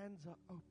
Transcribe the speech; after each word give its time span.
hands 0.00 0.20
are 0.26 0.36
open. 0.50 0.62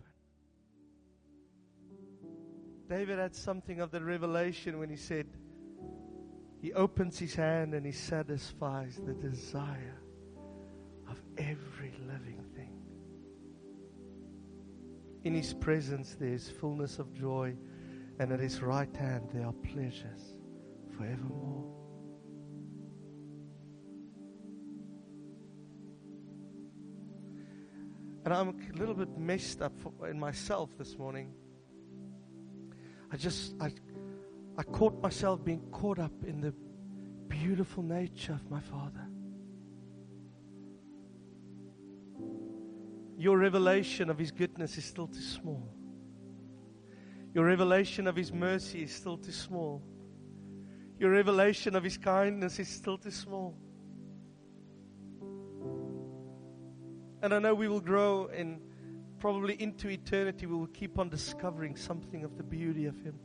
David 2.90 3.20
had 3.20 3.36
something 3.36 3.80
of 3.80 3.92
the 3.92 4.02
revelation 4.02 4.80
when 4.80 4.90
he 4.90 4.96
said, 4.96 5.28
He 6.62 6.74
opens 6.74 7.18
his 7.18 7.34
hand 7.34 7.74
and 7.74 7.86
he 7.86 7.92
satisfies 7.92 9.00
the 9.06 9.14
desire 9.14 10.02
of 11.10 11.22
every 11.38 11.94
living 12.08 12.44
thing. 12.56 12.82
In 15.24 15.34
his 15.34 15.54
presence 15.54 16.16
there 16.20 16.34
is 16.34 16.50
fullness 16.50 17.00
of 17.00 17.14
joy, 17.14 17.56
and 18.20 18.32
at 18.32 18.40
his 18.40 18.62
right 18.62 18.94
hand 18.96 19.30
there 19.34 19.46
are 19.48 19.54
pleasures 19.54 20.36
forevermore. 20.98 21.83
And 28.26 28.34
I'm 28.34 28.50
a 28.50 28.78
little 28.78 28.96
bit 28.96 29.18
messed 29.18 29.62
up 29.62 29.74
in 30.10 30.20
myself 30.20 30.70
this 30.78 30.98
morning. 30.98 31.34
I 33.12 33.18
just, 33.18 33.54
I, 33.60 33.72
I 34.58 34.64
caught 34.64 35.02
myself 35.02 35.44
being 35.44 35.62
caught 35.72 36.00
up 36.00 36.14
in 36.26 36.40
the 36.40 36.54
beautiful 37.28 37.84
nature 37.84 38.34
of 38.34 38.50
my 38.50 38.62
Father. 38.62 39.08
Your 43.18 43.38
revelation 43.38 44.10
of 44.10 44.18
His 44.18 44.32
goodness 44.32 44.78
is 44.78 44.86
still 44.86 45.08
too 45.08 45.22
small. 45.22 45.74
Your 47.34 47.46
revelation 47.46 48.08
of 48.08 48.16
His 48.16 48.32
mercy 48.32 48.84
is 48.84 48.94
still 48.94 49.18
too 49.18 49.32
small. 49.32 49.84
Your 50.98 51.12
revelation 51.12 51.76
of 51.76 51.84
His 51.84 51.98
kindness 51.98 52.58
is 52.60 52.70
still 52.70 52.98
too 52.98 53.12
small. 53.12 53.58
And 57.24 57.34
I 57.34 57.40
know 57.40 57.56
we 57.56 57.70
will 57.70 57.80
grow 57.80 58.28
and 58.28 58.60
probably 59.18 59.54
into 59.62 59.88
eternity 59.88 60.46
we 60.46 60.58
will 60.58 60.68
keep 60.68 61.00
on 61.00 61.08
discovering 61.08 61.78
something 61.78 62.26
of 62.26 62.36
the 62.36 62.44
beauty 62.44 62.86
of 62.86 63.00
Him. 63.02 63.18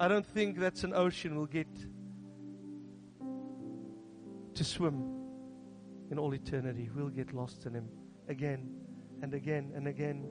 I 0.00 0.08
don't 0.08 0.26
think 0.26 0.58
that's 0.58 0.82
an 0.82 0.92
ocean 0.92 1.36
we'll 1.36 1.46
get 1.46 1.68
to 4.54 4.64
swim 4.64 5.04
in 6.10 6.18
all 6.18 6.34
eternity. 6.34 6.90
We'll 6.92 7.10
get 7.10 7.32
lost 7.32 7.64
in 7.66 7.74
Him 7.74 7.88
again 8.28 8.74
and 9.22 9.32
again 9.34 9.70
and 9.76 9.86
again. 9.86 10.28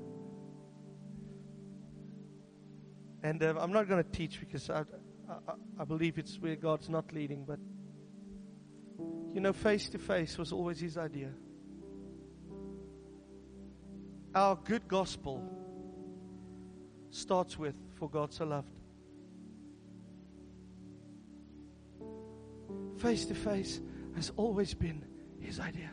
And 3.23 3.41
uh, 3.41 3.53
I'm 3.57 3.71
not 3.71 3.87
going 3.87 4.03
to 4.03 4.11
teach 4.11 4.41
because 4.41 4.69
I, 4.69 4.83
I, 5.29 5.53
I 5.79 5.85
believe 5.85 6.17
it's 6.17 6.37
where 6.39 6.57
God's 6.57 6.89
not 6.89 7.13
leading, 7.13 7.45
but 7.45 7.59
you 9.33 9.39
know, 9.39 9.53
face 9.53 9.87
to 9.91 9.97
face 9.97 10.37
was 10.37 10.51
always 10.51 10.81
His 10.81 10.97
idea 10.97 11.29
our 14.33 14.55
good 14.55 14.87
gospel 14.87 15.43
starts 17.09 17.57
with 17.57 17.75
For 17.95 18.09
God 18.09 18.33
so 18.33 18.45
loved. 18.45 18.71
Face 22.97 23.25
to 23.25 23.35
face 23.35 23.81
has 24.15 24.31
always 24.37 24.73
been 24.73 25.03
his 25.39 25.59
idea. 25.59 25.91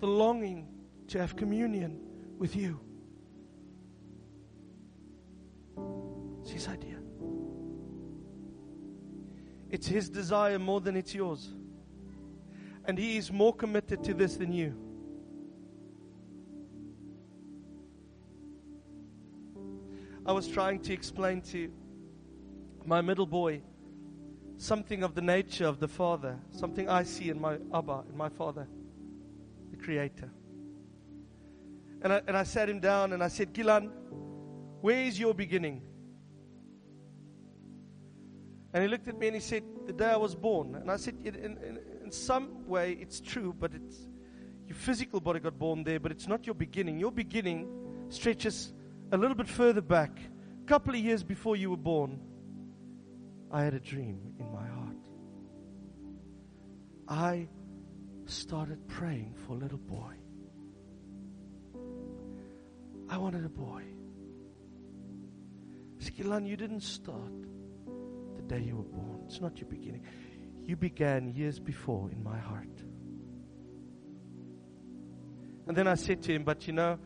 The 0.00 0.06
longing 0.06 0.68
to 1.08 1.18
have 1.18 1.36
communion 1.36 2.00
with 2.38 2.56
you. 2.56 2.80
It's 6.42 6.50
his 6.50 6.68
idea. 6.68 6.98
It's 9.70 9.86
his 9.86 10.08
desire 10.08 10.58
more 10.58 10.80
than 10.80 10.96
it's 10.96 11.14
yours. 11.14 11.52
And 12.86 12.98
he 12.98 13.18
is 13.18 13.30
more 13.30 13.54
committed 13.54 14.02
to 14.04 14.14
this 14.14 14.36
than 14.36 14.52
you. 14.52 14.87
I 20.28 20.32
was 20.32 20.46
trying 20.46 20.80
to 20.80 20.92
explain 20.92 21.40
to 21.52 21.72
my 22.84 23.00
middle 23.00 23.24
boy 23.24 23.62
something 24.58 25.02
of 25.02 25.14
the 25.14 25.22
nature 25.22 25.66
of 25.66 25.80
the 25.80 25.88
Father, 25.88 26.38
something 26.50 26.86
I 26.86 27.04
see 27.04 27.30
in 27.30 27.40
my 27.40 27.56
Abba, 27.72 28.04
in 28.10 28.14
my 28.14 28.28
Father, 28.28 28.68
the 29.70 29.78
Creator. 29.78 30.30
And 32.02 32.12
I, 32.12 32.20
and 32.28 32.36
I 32.36 32.42
sat 32.42 32.68
him 32.68 32.78
down 32.78 33.14
and 33.14 33.24
I 33.24 33.28
said, 33.28 33.54
Gilan, 33.54 33.90
where 34.82 35.02
is 35.02 35.18
your 35.18 35.32
beginning? 35.32 35.80
And 38.74 38.82
he 38.82 38.88
looked 38.90 39.08
at 39.08 39.18
me 39.18 39.28
and 39.28 39.36
he 39.36 39.40
said, 39.40 39.62
The 39.86 39.94
day 39.94 40.10
I 40.10 40.18
was 40.18 40.34
born. 40.34 40.74
And 40.74 40.90
I 40.90 40.98
said, 40.98 41.16
In, 41.24 41.36
in, 41.36 41.78
in 42.04 42.12
some 42.12 42.68
way, 42.68 42.98
it's 43.00 43.18
true, 43.18 43.56
but 43.58 43.72
it's 43.72 43.96
your 44.66 44.76
physical 44.76 45.20
body 45.20 45.40
got 45.40 45.58
born 45.58 45.84
there, 45.84 45.98
but 45.98 46.12
it's 46.12 46.28
not 46.28 46.44
your 46.44 46.54
beginning. 46.54 47.00
Your 47.00 47.12
beginning 47.12 47.66
stretches 48.10 48.74
a 49.10 49.16
little 49.16 49.34
bit 49.34 49.48
further 49.48 49.80
back, 49.80 50.18
a 50.62 50.66
couple 50.66 50.94
of 50.94 51.00
years 51.00 51.22
before 51.22 51.56
you 51.56 51.70
were 51.70 51.76
born, 51.76 52.20
I 53.50 53.62
had 53.64 53.74
a 53.74 53.80
dream 53.80 54.34
in 54.38 54.52
my 54.52 54.66
heart. 54.66 54.96
I 57.08 57.48
started 58.26 58.86
praying 58.86 59.34
for 59.46 59.54
a 59.54 59.56
little 59.56 59.78
boy. 59.78 60.12
I 63.08 63.16
wanted 63.16 63.44
a 63.44 63.48
boy. 63.48 63.82
Skilan, 65.98 66.46
you 66.46 66.56
didn't 66.56 66.82
start 66.82 67.32
the 68.36 68.42
day 68.42 68.60
you 68.60 68.76
were 68.76 68.82
born. 68.82 69.22
It's 69.26 69.40
not 69.40 69.58
your 69.58 69.68
beginning. 69.68 70.02
You 70.66 70.76
began 70.76 71.32
years 71.34 71.58
before 71.58 72.10
in 72.10 72.22
my 72.22 72.38
heart. 72.38 72.68
And 75.66 75.76
then 75.76 75.86
I 75.86 75.94
said 75.94 76.22
to 76.24 76.34
him, 76.34 76.44
But 76.44 76.66
you 76.66 76.74
know, 76.74 76.98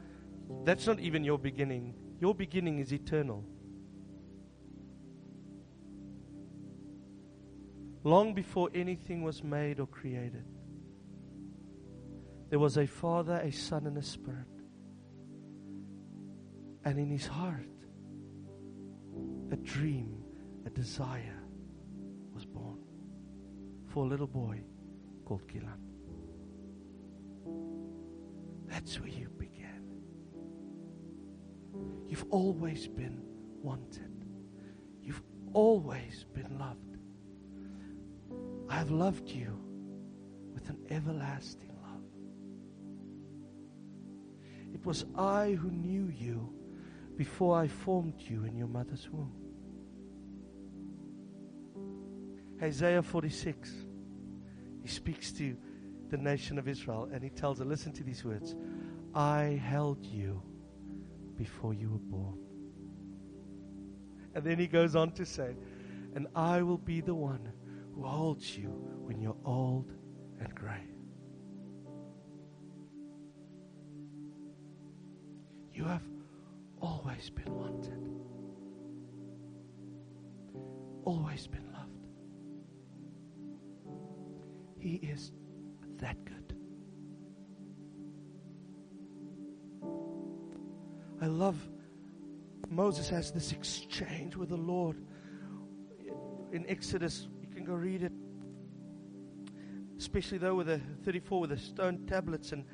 that's 0.65 0.87
not 0.87 1.01
even 1.01 1.25
your 1.25 1.39
beginning. 1.39 1.95
Your 2.21 2.35
beginning 2.35 2.79
is 2.79 2.93
eternal. 2.93 3.45
Long 8.05 8.35
before 8.35 8.69
anything 8.75 9.23
was 9.23 9.45
made 9.45 9.79
or 9.79 9.87
created, 9.87 10.45
there 12.51 12.59
was 12.59 12.77
a 12.77 12.87
Father, 12.87 13.41
a 13.43 13.51
Son, 13.51 13.87
and 13.87 13.97
a 13.97 14.03
Spirit. 14.03 14.47
And 16.85 16.99
in 16.99 17.09
his 17.11 17.27
heart, 17.27 17.69
a 19.53 19.57
dream, 19.57 20.25
a 20.67 20.71
desire 20.71 21.41
was 22.35 22.45
born 22.45 22.79
for 23.87 24.05
a 24.05 24.09
little 24.09 24.27
boy 24.27 24.61
called 25.25 25.47
Gilan. 25.47 25.79
That's 28.69 28.99
where 28.99 29.09
you 29.09 29.29
begin. 29.39 29.52
You've 32.09 32.27
always 32.31 32.87
been 32.87 33.23
wanted. 33.63 34.27
You've 35.01 35.23
always 35.53 36.27
been 36.35 36.59
loved. 36.59 36.99
I 38.69 38.77
have 38.77 38.91
loved 38.91 39.29
you 39.29 39.59
with 40.53 40.69
an 40.69 40.79
everlasting 40.91 41.77
love. 41.83 42.03
It 44.75 44.85
was 44.85 45.05
I 45.17 45.53
who 45.53 45.71
knew 45.71 46.09
you 46.09 46.53
before 47.17 47.57
I 47.57 47.69
formed 47.69 48.15
you 48.19 48.45
in 48.45 48.57
your 48.57 48.69
mother's 48.69 49.09
womb. 49.11 49.33
Isaiah 52.63 53.03
46, 53.03 53.71
he 54.83 54.89
speaks 54.89 55.33
to 55.33 55.57
the 56.09 56.17
nation 56.17 56.59
of 56.59 56.69
Israel 56.69 57.09
and 57.13 57.23
he 57.23 57.31
tells 57.31 57.59
her, 57.59 57.65
Listen 57.65 57.93
to 57.93 58.05
these 58.05 58.25
words 58.25 58.55
I 59.15 59.61
held 59.63 60.05
you 60.05 60.43
before 61.43 61.75
you 61.75 61.91
were 61.91 61.99
born. 61.99 62.39
And 64.37 64.45
then 64.45 64.61
he 64.61 64.69
goes 64.69 64.95
on 64.95 65.11
to 65.13 65.27
say, 65.27 65.57
And 66.15 66.29
I 66.37 66.63
will 66.63 66.79
be 66.79 67.01
the 67.01 67.17
one 67.17 67.51
who 67.93 68.05
holds 68.05 68.57
you 68.57 68.69
when 69.07 69.21
you're 69.21 69.43
old 69.45 69.93
and 70.39 70.55
gray. 70.55 70.85
You 75.75 75.83
have 75.85 76.05
always 76.81 77.29
been 77.29 77.53
wanted, 77.53 78.09
always 81.05 81.49
been 81.49 81.67
loved. 81.73 82.07
He 84.79 84.95
is 84.95 85.33
that 85.99 86.25
good. 86.25 86.42
I 91.23 91.27
love 91.27 91.57
Moses 92.69 93.09
has 93.11 93.31
this 93.31 93.53
exchange 93.53 94.35
with 94.35 94.49
the 94.49 94.57
Lord 94.57 94.97
in 96.51 96.67
Exodus. 96.69 97.29
You 97.41 97.47
can 97.47 97.65
go 97.65 97.75
read 97.75 98.03
it, 98.03 98.13
especially 99.99 100.39
though 100.39 100.57
with 100.57 100.67
the 100.67 100.81
34 101.05 101.41
with 101.43 101.51
the 101.51 101.59
stone 101.59 102.05
tablets 102.07 102.51
and. 102.53 102.65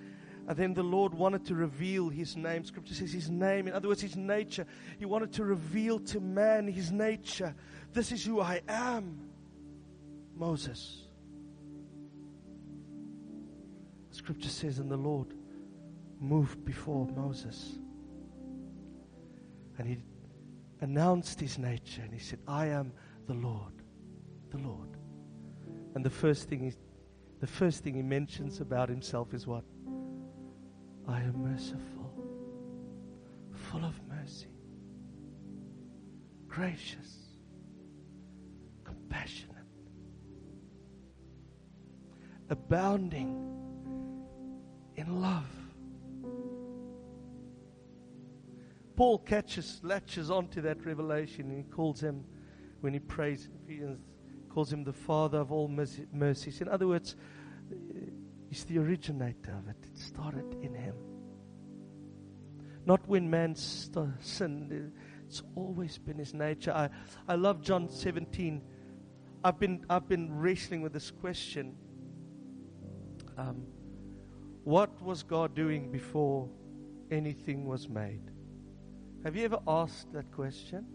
And 0.47 0.57
then 0.57 0.73
the 0.73 0.83
Lord 0.83 1.13
wanted 1.13 1.45
to 1.49 1.55
reveal 1.55 2.09
His 2.09 2.35
name. 2.35 2.65
Scripture 2.65 2.95
says 2.95 3.13
His 3.13 3.29
name, 3.29 3.69
in 3.69 3.75
other 3.75 3.89
words, 3.89 4.01
His 4.01 4.17
nature. 4.17 4.65
He 4.99 5.05
wanted 5.05 5.31
to 5.35 5.45
reveal 5.45 5.99
to 5.99 6.21
man 6.21 6.67
His 6.67 6.91
nature. 6.91 7.55
This 7.93 8.13
is 8.13 8.25
who 8.25 8.41
I 8.41 8.63
am, 8.67 9.29
Moses. 10.35 11.03
Scripture 14.11 14.49
says, 14.49 14.79
and 14.79 14.91
the 14.91 14.97
Lord 14.97 15.35
moved 16.19 16.65
before 16.65 17.07
Moses. 17.09 17.79
And 19.79 19.89
he 19.89 19.99
announced 20.81 21.41
his 21.41 21.59
nature 21.59 22.03
and 22.03 22.13
he 22.13 22.19
said, 22.19 22.41
I 22.47 22.67
am 22.67 22.93
the 23.27 23.35
Lord, 23.35 23.73
the 24.51 24.59
Lord. 24.59 24.97
And 25.95 26.05
the 26.05 26.11
first 26.11 26.49
thing 26.49 26.61
he, 26.61 26.73
the 27.41 27.47
first 27.47 27.85
thing 27.85 27.95
he 27.95 28.03
mentions 28.03 28.61
about 28.61 28.89
himself 28.89 29.33
is 29.33 29.47
what? 29.47 29.65
I 31.07 31.21
am 31.21 31.43
merciful, 31.43 32.13
full 33.53 33.85
of 33.85 33.99
mercy, 34.09 34.49
gracious, 36.47 37.39
compassionate, 38.85 39.57
abounding 42.51 43.31
in 44.97 45.23
love. 45.23 45.58
Paul 48.99 49.19
catches, 49.19 49.79
latches 49.85 50.29
onto 50.29 50.61
that 50.63 50.85
revelation 50.85 51.51
and 51.51 51.59
he 51.59 51.71
calls 51.71 52.01
him, 52.01 52.25
when 52.81 52.93
he 52.93 52.99
prays, 52.99 53.49
he 53.69 53.81
calls 54.49 54.73
him 54.73 54.83
the 54.83 54.93
Father 54.93 55.39
of 55.39 55.53
all 55.53 55.69
mercies. 56.13 56.61
In 56.61 56.69
other 56.69 56.89
words, 56.89 57.15
he's 58.49 58.65
the 58.65 58.77
originator 58.79 59.53
of 59.53 59.69
it. 59.69 59.77
It 59.85 59.97
started 59.97 60.53
in 60.63 60.75
him. 60.75 60.97
Not 62.87 63.07
when 63.07 63.31
man 63.31 63.55
st- 63.55 64.21
sinned, 64.21 64.93
it's 65.29 65.45
always 65.55 65.97
been 65.97 66.19
his 66.19 66.35
nature. 66.35 66.73
I, 66.73 66.89
I 67.29 67.37
love 67.37 67.63
John 67.63 67.89
17. 67.89 68.61
I've 69.45 69.61
been, 69.61 69.87
I've 69.89 70.09
been 70.09 70.37
wrestling 70.37 70.83
with 70.83 70.93
this 70.93 71.13
question. 71.13 71.77
Um, 73.37 73.63
what 74.65 75.01
was 75.01 75.23
God 75.23 75.55
doing 75.55 75.93
before 75.93 76.49
anything 77.13 77.65
was 77.65 77.89
made? 77.89 78.33
Have 79.25 79.37
you 79.37 79.45
ever 79.45 79.59
asked 79.67 80.13
that 80.13 80.31
question? 80.33 80.87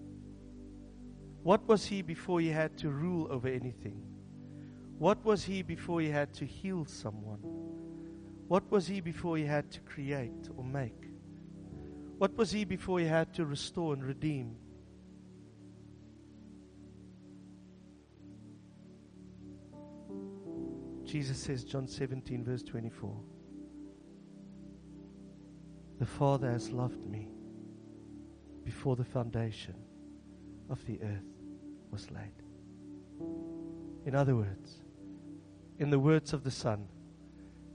What 1.43 1.67
was 1.67 1.85
he 1.85 2.01
before 2.01 2.39
he 2.39 2.47
had 2.47 2.77
to 2.77 2.89
rule 2.89 3.27
over 3.29 3.47
anything? 3.47 4.01
What 4.97 5.23
was 5.25 5.43
he 5.43 5.61
before 5.61 5.99
he 5.99 6.09
had 6.09 6.33
to 6.35 6.45
heal 6.45 6.85
someone? 6.85 7.39
What 8.47 8.69
was 8.71 8.87
he 8.87 9.01
before 9.01 9.37
he 9.37 9.43
had 9.43 9.69
to 9.71 9.81
create 9.81 10.49
or 10.55 10.63
make? 10.63 11.09
What 12.17 12.37
was 12.37 12.51
he 12.51 12.63
before 12.63 12.99
he 12.99 13.05
had 13.05 13.33
to 13.33 13.45
restore 13.45 13.93
and 13.93 14.03
redeem? 14.03 14.55
Jesus 21.03 21.37
says, 21.37 21.65
John 21.65 21.87
17, 21.87 22.43
verse 22.43 22.63
24, 22.63 23.15
The 25.99 26.05
Father 26.05 26.49
has 26.49 26.69
loved 26.71 27.05
me 27.05 27.27
before 28.63 28.95
the 28.95 29.03
foundation 29.03 29.75
of 30.69 30.85
the 30.85 30.99
earth 31.01 31.33
was 31.91 32.09
laid. 32.11 32.33
In 34.05 34.15
other 34.15 34.35
words, 34.35 34.81
in 35.79 35.89
the 35.89 35.99
words 35.99 36.33
of 36.33 36.43
the 36.43 36.51
Son, 36.51 36.87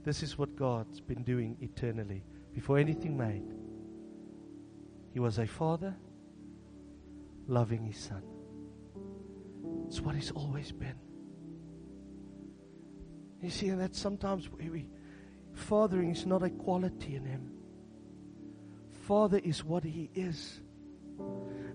this 0.03 0.23
is 0.23 0.37
what 0.37 0.55
God's 0.55 1.01
been 1.01 1.23
doing 1.23 1.57
eternally 1.61 2.23
before 2.53 2.77
anything 2.77 3.17
made. 3.17 3.53
He 5.13 5.19
was 5.19 5.39
a 5.39 5.47
father 5.47 5.95
loving 7.47 7.83
his 7.83 7.97
son. 7.97 8.23
It's 9.87 10.01
what 10.01 10.15
he's 10.15 10.31
always 10.31 10.71
been. 10.71 10.95
You 13.41 13.49
see, 13.49 13.69
and 13.69 13.81
that 13.81 13.95
sometimes 13.95 14.49
we, 14.51 14.69
we, 14.69 14.87
fathering 15.53 16.11
is 16.11 16.25
not 16.25 16.43
a 16.43 16.49
quality 16.49 17.15
in 17.15 17.25
him. 17.25 17.51
Father 19.07 19.39
is 19.43 19.63
what 19.63 19.83
he 19.83 20.09
is 20.13 20.61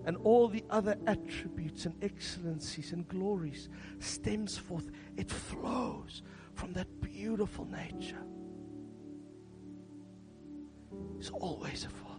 and 0.05 0.17
all 0.23 0.47
the 0.47 0.63
other 0.69 0.95
attributes 1.07 1.85
and 1.85 1.95
excellencies 2.03 2.91
and 2.91 3.07
glories 3.07 3.69
stems 3.99 4.57
forth. 4.57 4.91
It 5.17 5.31
flows 5.31 6.21
from 6.53 6.73
that 6.73 6.87
beautiful 7.01 7.65
nature. 7.65 8.23
He's 11.17 11.31
always 11.31 11.85
a 11.85 11.89
father. 11.89 12.13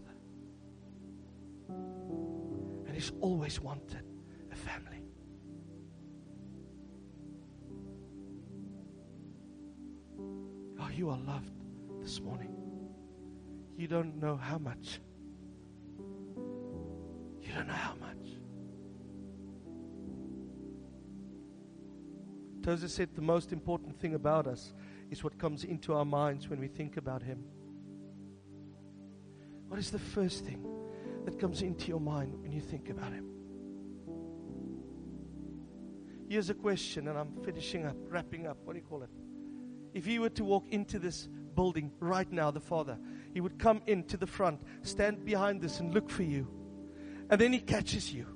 And 2.87 2.94
he's 2.94 3.12
always 3.20 3.61
wanted 3.61 4.02
a 4.50 4.56
family. 4.56 5.02
Oh, 10.81 10.88
you 10.93 11.08
are 11.11 11.19
loved 11.19 11.52
this 12.00 12.20
morning. 12.20 12.55
You 13.76 13.87
don't 13.87 14.20
know 14.20 14.37
how 14.37 14.58
much 14.58 15.00
don't 17.56 17.69
know 17.69 17.75
how 17.75 17.94
much. 17.94 18.17
Tozer 22.62 22.88
said 22.88 23.08
the 23.14 23.23
most 23.23 23.53
important 23.53 23.99
thing 23.99 24.14
about 24.14 24.47
us 24.47 24.75
is 25.11 25.25
what 25.25 25.38
comes 25.38 25.64
into 25.64 25.94
our 25.94 26.05
minds 26.05 26.49
when 26.49 26.61
we 26.61 26.69
think 26.69 26.97
about 26.97 27.23
Him. 27.23 27.44
What 29.69 29.79
is 29.79 29.91
the 29.91 29.99
first 29.99 30.44
thing 30.44 30.64
that 31.25 31.38
comes 31.38 31.62
into 31.62 31.88
your 31.88 32.00
mind 32.00 32.35
when 32.43 32.53
you 32.53 32.61
think 32.61 32.91
about 32.91 33.12
Him? 33.12 33.26
Here's 36.29 36.50
a 36.50 36.55
question, 36.55 37.08
and 37.08 37.17
I'm 37.17 37.32
finishing 37.44 37.87
up, 37.87 37.97
wrapping 38.08 38.47
up. 38.47 38.58
What 38.64 38.73
do 38.75 38.81
you 38.81 38.85
call 38.85 39.03
it? 39.03 39.11
If 39.94 40.05
He 40.05 40.19
were 40.19 40.31
to 40.31 40.44
walk 40.44 40.67
into 40.70 40.99
this 40.99 41.29
building 41.55 41.93
right 42.00 42.31
now, 42.31 42.50
the 42.50 42.61
Father, 42.61 42.99
He 43.32 43.41
would 43.41 43.58
come 43.58 43.81
into 43.87 44.17
the 44.17 44.26
front, 44.26 44.61
stand 44.82 45.25
behind 45.25 45.62
this, 45.62 45.81
and 45.81 45.94
look 45.94 46.11
for 46.11 46.25
you. 46.25 46.56
And 47.28 47.40
then 47.40 47.52
he 47.52 47.61
catches 47.61 48.12
you. 48.12 48.26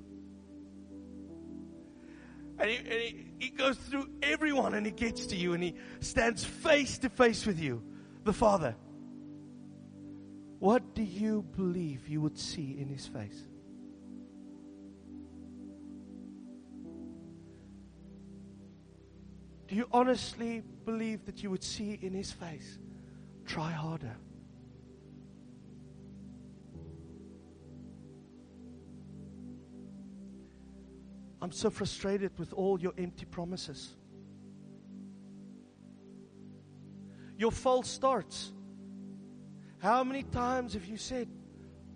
And, 2.59 2.69
he, 2.69 2.77
and 2.77 2.87
he, 2.87 3.25
he 3.39 3.49
goes 3.49 3.77
through 3.77 4.07
everyone 4.21 4.73
and 4.73 4.85
he 4.85 4.91
gets 4.91 5.27
to 5.27 5.35
you 5.35 5.53
and 5.53 5.63
he 5.63 5.75
stands 5.99 6.43
face 6.43 6.99
to 6.99 7.09
face 7.09 7.45
with 7.45 7.59
you, 7.59 7.81
the 8.23 8.33
Father. 8.33 8.75
What 10.59 10.93
do 10.93 11.01
you 11.01 11.41
believe 11.55 12.07
you 12.07 12.21
would 12.21 12.37
see 12.37 12.77
in 12.79 12.87
his 12.87 13.07
face? 13.07 13.47
Do 19.67 19.75
you 19.75 19.87
honestly 19.91 20.61
believe 20.85 21.25
that 21.25 21.41
you 21.41 21.49
would 21.49 21.63
see 21.63 21.97
in 22.01 22.13
his 22.13 22.31
face? 22.31 22.77
Try 23.45 23.71
harder. 23.71 24.17
I'm 31.41 31.51
so 31.51 31.69
frustrated 31.69 32.37
with 32.37 32.53
all 32.53 32.79
your 32.79 32.93
empty 32.97 33.25
promises. 33.25 33.95
Your 37.37 37.51
false 37.51 37.89
starts. 37.89 38.51
How 39.79 40.03
many 40.03 40.21
times 40.21 40.73
have 40.73 40.85
you 40.85 40.97
said, 40.97 41.27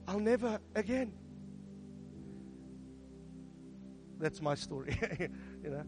I'll 0.07 0.19
never 0.19 0.59
again? 0.73 1.13
That's 4.17 4.41
my 4.41 4.55
story, 4.55 4.97
you 5.63 5.69
know. 5.69 5.83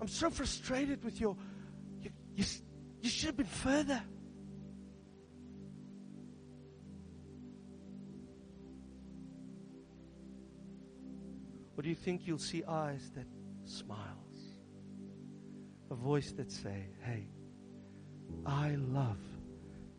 I'm 0.00 0.08
so 0.08 0.30
frustrated 0.30 1.04
with 1.04 1.20
your, 1.20 1.36
you, 2.00 2.10
you, 2.34 2.44
you 3.02 3.10
should 3.10 3.26
have 3.26 3.36
been 3.36 3.46
further. 3.46 4.02
Or 11.76 11.82
do 11.82 11.88
you 11.88 11.94
think 11.94 12.26
you'll 12.26 12.38
see 12.38 12.62
eyes 12.64 13.10
that 13.14 13.26
smiles? 13.64 14.58
A 15.90 15.94
voice 15.94 16.32
that 16.32 16.50
say, 16.50 16.88
"Hey, 17.02 17.28
I 18.46 18.76
love 18.76 19.20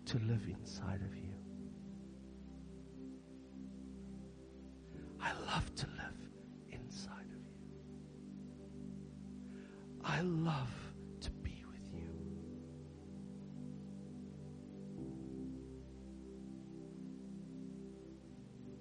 to 0.05 0.19
live 0.19 0.47
inside 0.47 1.01
of 1.01 1.15
you. 1.15 1.33
I 5.19 5.33
love 5.45 5.73
to 5.75 5.87
live 5.87 6.29
inside 6.69 7.31
of 7.33 7.45
you. 7.45 7.61
I 10.01 10.21
love 10.21 10.73
to 11.21 11.31
be 11.31 11.63
with 11.65 11.93
you." 11.93 12.09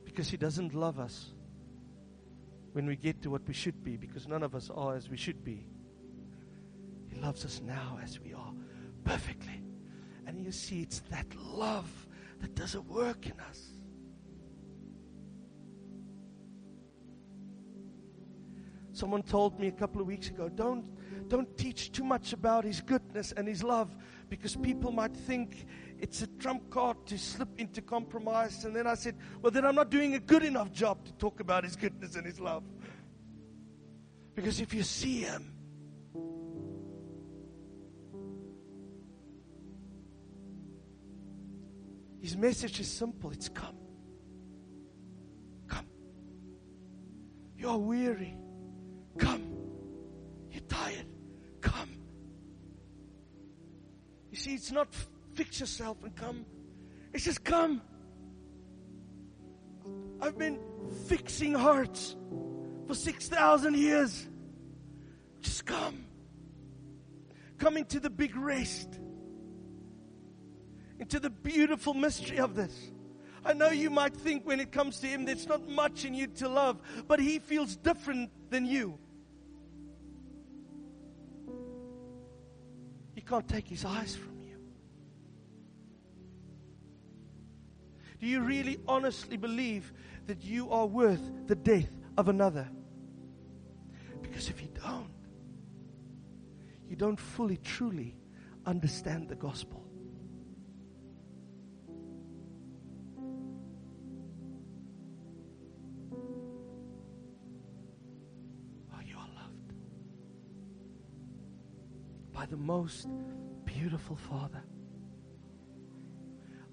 Because 0.04 0.28
he 0.28 0.36
doesn't 0.36 0.74
love 0.74 0.98
us 0.98 1.33
when 2.74 2.86
we 2.86 2.96
get 2.96 3.22
to 3.22 3.30
what 3.30 3.46
we 3.46 3.54
should 3.54 3.84
be, 3.84 3.96
because 3.96 4.26
none 4.26 4.42
of 4.42 4.56
us 4.56 4.68
are 4.68 4.96
as 4.96 5.08
we 5.08 5.16
should 5.16 5.44
be. 5.44 5.64
He 7.06 7.20
loves 7.20 7.44
us 7.44 7.62
now 7.64 8.00
as 8.02 8.18
we 8.18 8.34
are, 8.34 8.52
perfectly. 9.04 9.62
And 10.26 10.44
you 10.44 10.50
see, 10.50 10.82
it's 10.82 10.98
that 11.08 11.26
love 11.36 12.08
that 12.40 12.56
does 12.56 12.74
a 12.74 12.80
work 12.80 13.26
in 13.26 13.38
us. 13.48 13.74
Someone 18.92 19.22
told 19.22 19.60
me 19.60 19.68
a 19.68 19.72
couple 19.72 20.00
of 20.00 20.08
weeks 20.08 20.28
ago, 20.28 20.48
don't, 20.48 20.84
don't 21.28 21.56
teach 21.56 21.92
too 21.92 22.04
much 22.04 22.32
about 22.32 22.64
His 22.64 22.80
goodness 22.80 23.32
and 23.36 23.46
His 23.46 23.62
love 23.62 23.94
because 24.28 24.56
people 24.56 24.90
might 24.90 25.16
think 25.16 25.66
it's 26.04 26.20
a 26.20 26.26
trump 26.26 26.68
card 26.68 26.98
to 27.06 27.16
slip 27.16 27.48
into 27.56 27.80
compromise. 27.80 28.66
And 28.66 28.76
then 28.76 28.86
I 28.86 28.94
said, 28.94 29.16
Well, 29.40 29.50
then 29.50 29.64
I'm 29.64 29.74
not 29.74 29.90
doing 29.90 30.14
a 30.14 30.18
good 30.18 30.44
enough 30.44 30.70
job 30.70 31.02
to 31.06 31.12
talk 31.14 31.40
about 31.40 31.64
His 31.64 31.76
goodness 31.76 32.14
and 32.14 32.26
His 32.26 32.38
love. 32.38 32.62
Because 34.34 34.60
if 34.60 34.74
you 34.74 34.82
see 34.82 35.20
Him, 35.20 35.50
His 42.20 42.36
message 42.36 42.80
is 42.80 42.90
simple 42.90 43.30
it's 43.30 43.48
come. 43.48 43.76
Come. 45.66 45.86
You 47.56 47.70
are 47.70 47.78
weary. 47.78 48.36
Come. 49.16 49.56
You're 50.50 50.68
tired. 50.68 51.06
Come. 51.62 51.96
You 54.30 54.36
see, 54.36 54.54
it's 54.54 54.70
not 54.70 54.94
fix 55.34 55.60
yourself 55.60 56.02
and 56.04 56.14
come. 56.14 56.44
It's 57.12 57.24
just 57.24 57.44
come. 57.44 57.82
I've 60.20 60.38
been 60.38 60.58
fixing 61.06 61.54
hearts 61.54 62.16
for 62.86 62.94
6,000 62.94 63.76
years. 63.76 64.28
Just 65.40 65.66
come. 65.66 66.06
Come 67.58 67.76
into 67.76 68.00
the 68.00 68.10
big 68.10 68.36
rest 68.36 69.00
into 70.98 71.20
the 71.20 71.30
beautiful 71.30 71.94
mystery 71.94 72.38
of 72.38 72.54
this. 72.54 72.90
I 73.44 73.52
know 73.52 73.68
you 73.70 73.90
might 73.90 74.16
think 74.16 74.46
when 74.46 74.58
it 74.58 74.72
comes 74.72 75.00
to 75.00 75.06
Him, 75.06 75.24
there's 75.24 75.46
not 75.46 75.68
much 75.68 76.04
in 76.04 76.14
you 76.14 76.28
to 76.28 76.48
love, 76.48 76.80
but 77.06 77.20
He 77.20 77.38
feels 77.38 77.76
different 77.76 78.30
than 78.50 78.64
you. 78.64 78.98
He 83.14 83.20
can't 83.20 83.46
take 83.46 83.68
His 83.68 83.84
eyes 83.84 84.16
from 84.16 84.33
Do 88.24 88.30
you 88.30 88.40
really 88.40 88.78
honestly 88.88 89.36
believe 89.36 89.92
that 90.28 90.42
you 90.42 90.70
are 90.70 90.86
worth 90.86 91.20
the 91.46 91.54
death 91.54 91.90
of 92.16 92.30
another? 92.30 92.66
Because 94.22 94.48
if 94.48 94.62
you 94.62 94.68
don't, 94.82 95.10
you 96.88 96.96
don't 96.96 97.20
fully, 97.20 97.58
truly 97.58 98.16
understand 98.64 99.28
the 99.28 99.34
gospel. 99.34 99.84
Oh, 108.90 109.00
you 109.04 109.16
are 109.18 109.28
loved 109.36 109.74
by 112.32 112.46
the 112.46 112.56
most 112.56 113.06
beautiful 113.66 114.16
Father. 114.16 114.64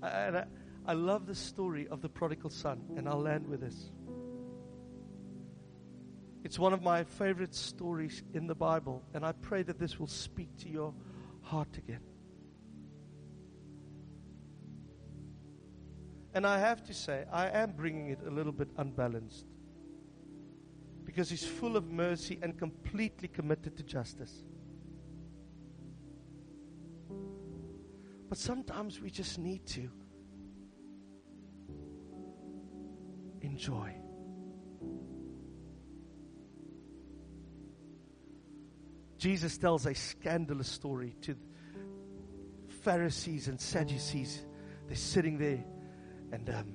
And 0.01 0.37
I, 0.37 0.45
I 0.85 0.93
love 0.93 1.27
the 1.27 1.35
story 1.35 1.87
of 1.89 2.01
the 2.01 2.09
prodigal 2.09 2.49
son, 2.49 2.81
and 2.97 3.07
I'll 3.07 3.21
land 3.21 3.47
with 3.47 3.61
this. 3.61 3.91
It's 6.43 6.57
one 6.57 6.73
of 6.73 6.81
my 6.81 7.03
favorite 7.03 7.53
stories 7.53 8.23
in 8.33 8.47
the 8.47 8.55
Bible, 8.55 9.03
and 9.13 9.23
I 9.23 9.31
pray 9.31 9.61
that 9.63 9.77
this 9.77 9.99
will 9.99 10.07
speak 10.07 10.49
to 10.59 10.69
your 10.69 10.93
heart 11.41 11.77
again. 11.77 12.01
And 16.33 16.47
I 16.47 16.57
have 16.59 16.83
to 16.85 16.93
say, 16.93 17.25
I 17.31 17.49
am 17.49 17.73
bringing 17.73 18.09
it 18.09 18.19
a 18.25 18.31
little 18.31 18.53
bit 18.53 18.69
unbalanced 18.77 19.45
because 21.03 21.29
he's 21.29 21.45
full 21.45 21.75
of 21.75 21.91
mercy 21.91 22.39
and 22.41 22.57
completely 22.57 23.27
committed 23.27 23.75
to 23.77 23.83
justice. 23.83 24.43
But 28.29 28.37
sometimes 28.37 29.01
we 29.01 29.09
just 29.09 29.37
need 29.37 29.65
to 29.67 29.89
enjoy. 33.51 33.93
Jesus 39.17 39.57
tells 39.57 39.85
a 39.85 39.93
scandalous 39.93 40.67
story 40.67 41.15
to 41.21 41.35
Pharisees 42.81 43.47
and 43.47 43.59
Sadducees. 43.59 44.45
They're 44.87 44.95
sitting 44.95 45.37
there, 45.37 45.63
and 46.31 46.49
um, 46.49 46.73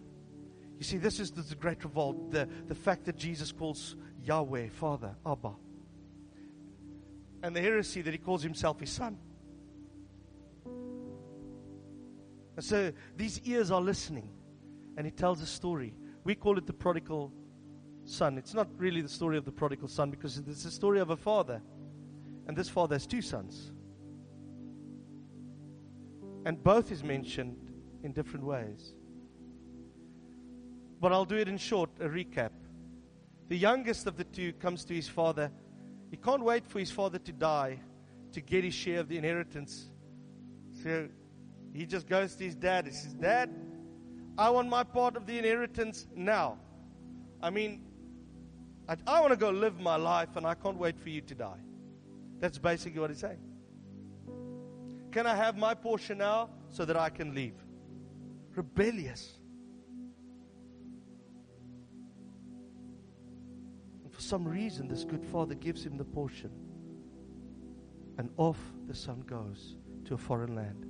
you 0.78 0.84
see, 0.84 0.98
this 0.98 1.18
is 1.18 1.32
the 1.32 1.54
great 1.56 1.82
revolt 1.82 2.30
the, 2.30 2.48
the 2.68 2.74
fact 2.74 3.06
that 3.06 3.16
Jesus 3.16 3.50
calls 3.50 3.96
Yahweh 4.22 4.68
Father, 4.68 5.16
Abba, 5.26 5.54
and 7.42 7.56
the 7.56 7.60
heresy 7.60 8.02
that 8.02 8.12
he 8.12 8.18
calls 8.18 8.42
himself 8.42 8.78
his 8.78 8.90
son. 8.90 9.18
And 12.56 12.64
so 12.64 12.92
these 13.16 13.40
ears 13.44 13.70
are 13.70 13.80
listening. 13.80 14.30
And 14.96 15.04
he 15.04 15.12
tells 15.12 15.42
a 15.42 15.46
story. 15.46 15.94
We 16.26 16.34
call 16.34 16.58
it 16.58 16.66
the 16.66 16.72
prodigal 16.72 17.32
son. 18.04 18.36
It's 18.36 18.52
not 18.52 18.66
really 18.78 19.00
the 19.00 19.08
story 19.08 19.38
of 19.38 19.44
the 19.44 19.52
prodigal 19.52 19.86
son 19.86 20.10
because 20.10 20.38
it's 20.38 20.64
the 20.64 20.72
story 20.72 20.98
of 20.98 21.10
a 21.10 21.16
father. 21.16 21.62
And 22.48 22.56
this 22.56 22.68
father 22.68 22.96
has 22.96 23.06
two 23.06 23.22
sons. 23.22 23.70
And 26.44 26.60
both 26.64 26.90
is 26.90 27.04
mentioned 27.04 27.70
in 28.02 28.10
different 28.10 28.44
ways. 28.44 28.92
But 31.00 31.12
I'll 31.12 31.24
do 31.24 31.36
it 31.36 31.46
in 31.46 31.58
short, 31.58 31.90
a 32.00 32.08
recap. 32.08 32.50
The 33.46 33.56
youngest 33.56 34.08
of 34.08 34.16
the 34.16 34.24
two 34.24 34.52
comes 34.54 34.84
to 34.86 34.94
his 34.94 35.06
father. 35.08 35.52
He 36.10 36.16
can't 36.16 36.42
wait 36.42 36.66
for 36.66 36.80
his 36.80 36.90
father 36.90 37.20
to 37.20 37.32
die 37.32 37.78
to 38.32 38.40
get 38.40 38.64
his 38.64 38.74
share 38.74 38.98
of 38.98 39.08
the 39.08 39.16
inheritance. 39.16 39.92
So 40.82 41.06
he 41.72 41.86
just 41.86 42.08
goes 42.08 42.34
to 42.34 42.42
his 42.42 42.56
dad. 42.56 42.86
He 42.86 42.92
says, 42.92 43.14
Dad, 43.14 43.65
I 44.38 44.50
want 44.50 44.68
my 44.68 44.84
part 44.84 45.16
of 45.16 45.26
the 45.26 45.38
inheritance 45.38 46.06
now. 46.14 46.58
I 47.42 47.50
mean, 47.50 47.86
I, 48.88 48.96
I 49.06 49.20
want 49.20 49.32
to 49.32 49.36
go 49.36 49.50
live 49.50 49.80
my 49.80 49.96
life 49.96 50.36
and 50.36 50.46
I 50.46 50.54
can't 50.54 50.76
wait 50.76 50.98
for 50.98 51.08
you 51.08 51.20
to 51.22 51.34
die. 51.34 51.60
That's 52.38 52.58
basically 52.58 53.00
what 53.00 53.10
he's 53.10 53.20
saying. 53.20 53.40
Can 55.10 55.26
I 55.26 55.34
have 55.34 55.56
my 55.56 55.72
portion 55.72 56.18
now 56.18 56.50
so 56.68 56.84
that 56.84 56.96
I 56.96 57.08
can 57.08 57.34
leave? 57.34 57.54
Rebellious. 58.54 59.38
And 64.04 64.12
for 64.12 64.20
some 64.20 64.46
reason, 64.46 64.88
this 64.88 65.04
good 65.04 65.24
father 65.24 65.54
gives 65.54 65.84
him 65.84 65.96
the 65.96 66.04
portion. 66.04 66.50
And 68.18 68.30
off 68.36 68.58
the 68.86 68.94
son 68.94 69.20
goes 69.20 69.76
to 70.04 70.14
a 70.14 70.18
foreign 70.18 70.54
land. 70.54 70.84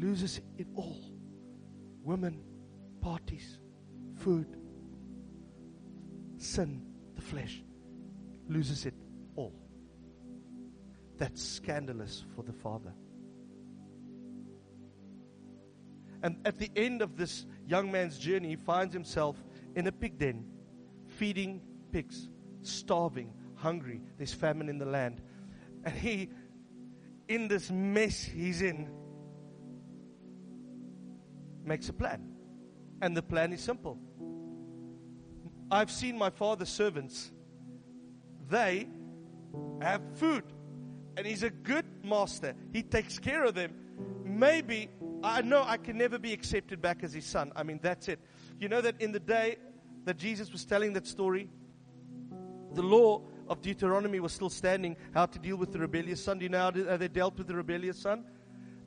Loses 0.00 0.40
it 0.56 0.66
all 0.74 0.96
women, 2.02 2.40
parties, 3.00 3.58
food, 4.16 4.56
sin, 6.38 6.82
the 7.14 7.22
flesh. 7.22 7.62
Loses 8.48 8.86
it 8.86 8.94
all. 9.36 9.52
That's 11.18 11.42
scandalous 11.42 12.24
for 12.34 12.42
the 12.42 12.52
Father. 12.52 12.94
And 16.22 16.38
at 16.44 16.58
the 16.58 16.70
end 16.74 17.02
of 17.02 17.16
this 17.16 17.44
young 17.66 17.92
man's 17.92 18.18
journey, 18.18 18.48
he 18.48 18.56
finds 18.56 18.94
himself 18.94 19.36
in 19.76 19.86
a 19.86 19.92
pig 19.92 20.18
den, 20.18 20.46
feeding 21.06 21.60
pigs, 21.92 22.28
starving, 22.62 23.32
hungry. 23.54 24.00
There's 24.16 24.32
famine 24.32 24.68
in 24.68 24.78
the 24.78 24.86
land. 24.86 25.20
And 25.84 25.94
he, 25.94 26.30
in 27.28 27.48
this 27.48 27.70
mess 27.70 28.22
he's 28.22 28.62
in, 28.62 28.88
makes 31.68 31.88
a 31.88 31.92
plan. 31.92 32.26
And 33.00 33.16
the 33.16 33.22
plan 33.22 33.52
is 33.52 33.60
simple. 33.60 33.98
I've 35.70 35.90
seen 35.90 36.16
my 36.18 36.30
father's 36.30 36.70
servants, 36.70 37.30
they 38.48 38.88
have 39.80 40.00
food. 40.14 40.44
And 41.16 41.26
he's 41.26 41.42
a 41.42 41.50
good 41.50 41.84
master. 42.04 42.54
He 42.72 42.82
takes 42.82 43.18
care 43.18 43.44
of 43.44 43.54
them. 43.54 43.74
Maybe, 44.24 44.88
I 45.22 45.42
know 45.42 45.64
I 45.66 45.76
can 45.76 45.98
never 45.98 46.18
be 46.18 46.32
accepted 46.32 46.80
back 46.80 47.02
as 47.02 47.12
his 47.12 47.26
son. 47.26 47.52
I 47.56 47.64
mean, 47.64 47.80
that's 47.82 48.08
it. 48.08 48.20
You 48.58 48.68
know 48.68 48.80
that 48.80 49.00
in 49.00 49.12
the 49.12 49.20
day 49.20 49.56
that 50.04 50.16
Jesus 50.16 50.52
was 50.52 50.64
telling 50.64 50.92
that 50.94 51.06
story, 51.06 51.50
the 52.74 52.82
law 52.82 53.22
of 53.48 53.60
Deuteronomy 53.60 54.20
was 54.20 54.32
still 54.32 54.50
standing 54.50 54.96
how 55.12 55.26
to 55.26 55.38
deal 55.38 55.56
with 55.56 55.72
the 55.72 55.78
rebellious 55.78 56.22
son. 56.22 56.38
Do 56.38 56.44
you 56.44 56.50
know 56.50 56.70
how 56.88 56.96
they 56.96 57.08
dealt 57.08 57.36
with 57.36 57.48
the 57.48 57.56
rebellious 57.56 57.98
son? 57.98 58.24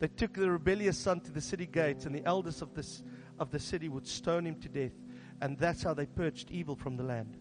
They 0.01 0.07
took 0.07 0.33
the 0.33 0.49
rebellious 0.49 0.97
son 0.97 1.19
to 1.19 1.31
the 1.31 1.39
city 1.39 1.67
gates, 1.67 2.07
and 2.07 2.15
the 2.15 2.25
elders 2.25 2.63
of, 2.63 2.73
this, 2.73 3.03
of 3.37 3.51
the 3.51 3.59
city 3.59 3.87
would 3.87 4.07
stone 4.07 4.47
him 4.47 4.55
to 4.61 4.67
death. 4.67 4.93
And 5.41 5.59
that's 5.59 5.83
how 5.83 5.93
they 5.93 6.07
purged 6.07 6.49
evil 6.49 6.75
from 6.75 6.97
the 6.97 7.03
land. 7.03 7.37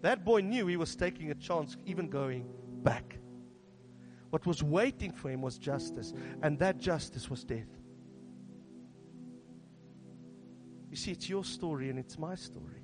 That 0.00 0.24
boy 0.24 0.40
knew 0.40 0.66
he 0.66 0.76
was 0.76 0.96
taking 0.96 1.30
a 1.30 1.34
chance, 1.36 1.76
even 1.86 2.08
going 2.08 2.44
back. 2.82 3.20
What 4.30 4.44
was 4.46 4.64
waiting 4.64 5.12
for 5.12 5.30
him 5.30 5.42
was 5.42 5.58
justice, 5.58 6.12
and 6.42 6.58
that 6.58 6.78
justice 6.78 7.30
was 7.30 7.44
death. 7.44 7.70
You 10.90 10.96
see, 10.96 11.12
it's 11.12 11.28
your 11.28 11.44
story 11.44 11.88
and 11.88 12.00
it's 12.00 12.18
my 12.18 12.34
story. 12.34 12.82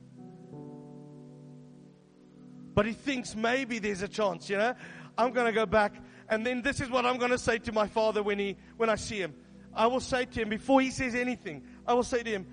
But 2.72 2.87
he 2.87 2.92
thinks 2.92 3.34
maybe 3.34 3.80
there's 3.80 4.02
a 4.02 4.08
chance, 4.08 4.49
you 4.49 4.58
know? 4.58 4.76
I'm 5.18 5.32
going 5.32 5.46
to 5.46 5.52
go 5.52 5.66
back. 5.66 5.96
And 6.33 6.47
then 6.47 6.62
this 6.62 6.81
is 6.81 6.89
what 6.89 7.05
I'm 7.05 7.19
going 7.19 7.31
to 7.31 7.39
say 7.39 7.59
to 7.59 7.73
my 7.73 7.87
father 7.87 8.23
when, 8.23 8.39
he, 8.39 8.57
when 8.79 8.89
I 8.89 8.95
see 8.95 9.19
him. 9.19 9.35
I 9.75 9.87
will 9.87 10.01
say 10.01 10.25
to 10.25 10.41
him, 10.41 10.49
before 10.49 10.81
he 10.81 10.91
says 10.91 11.15
anything, 11.15 11.62
I 11.87 11.93
will 11.93 12.05
say 12.05 12.23
to 12.23 12.31
him, 12.31 12.47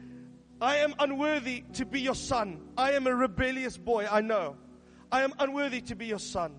I 0.60 0.80
am 0.80 0.96
unworthy 1.00 1.64
to 1.76 1.86
be 1.86 2.02
your 2.02 2.14
son. 2.14 2.60
I 2.78 2.92
am 2.92 3.08
a 3.08 3.16
rebellious 3.16 3.78
boy, 3.78 4.06
I 4.12 4.20
know. 4.20 4.58
I 5.10 5.24
am 5.24 5.32
unworthy 5.40 5.80
to 5.84 5.96
be 5.96 6.08
your 6.08 6.20
son. 6.20 6.56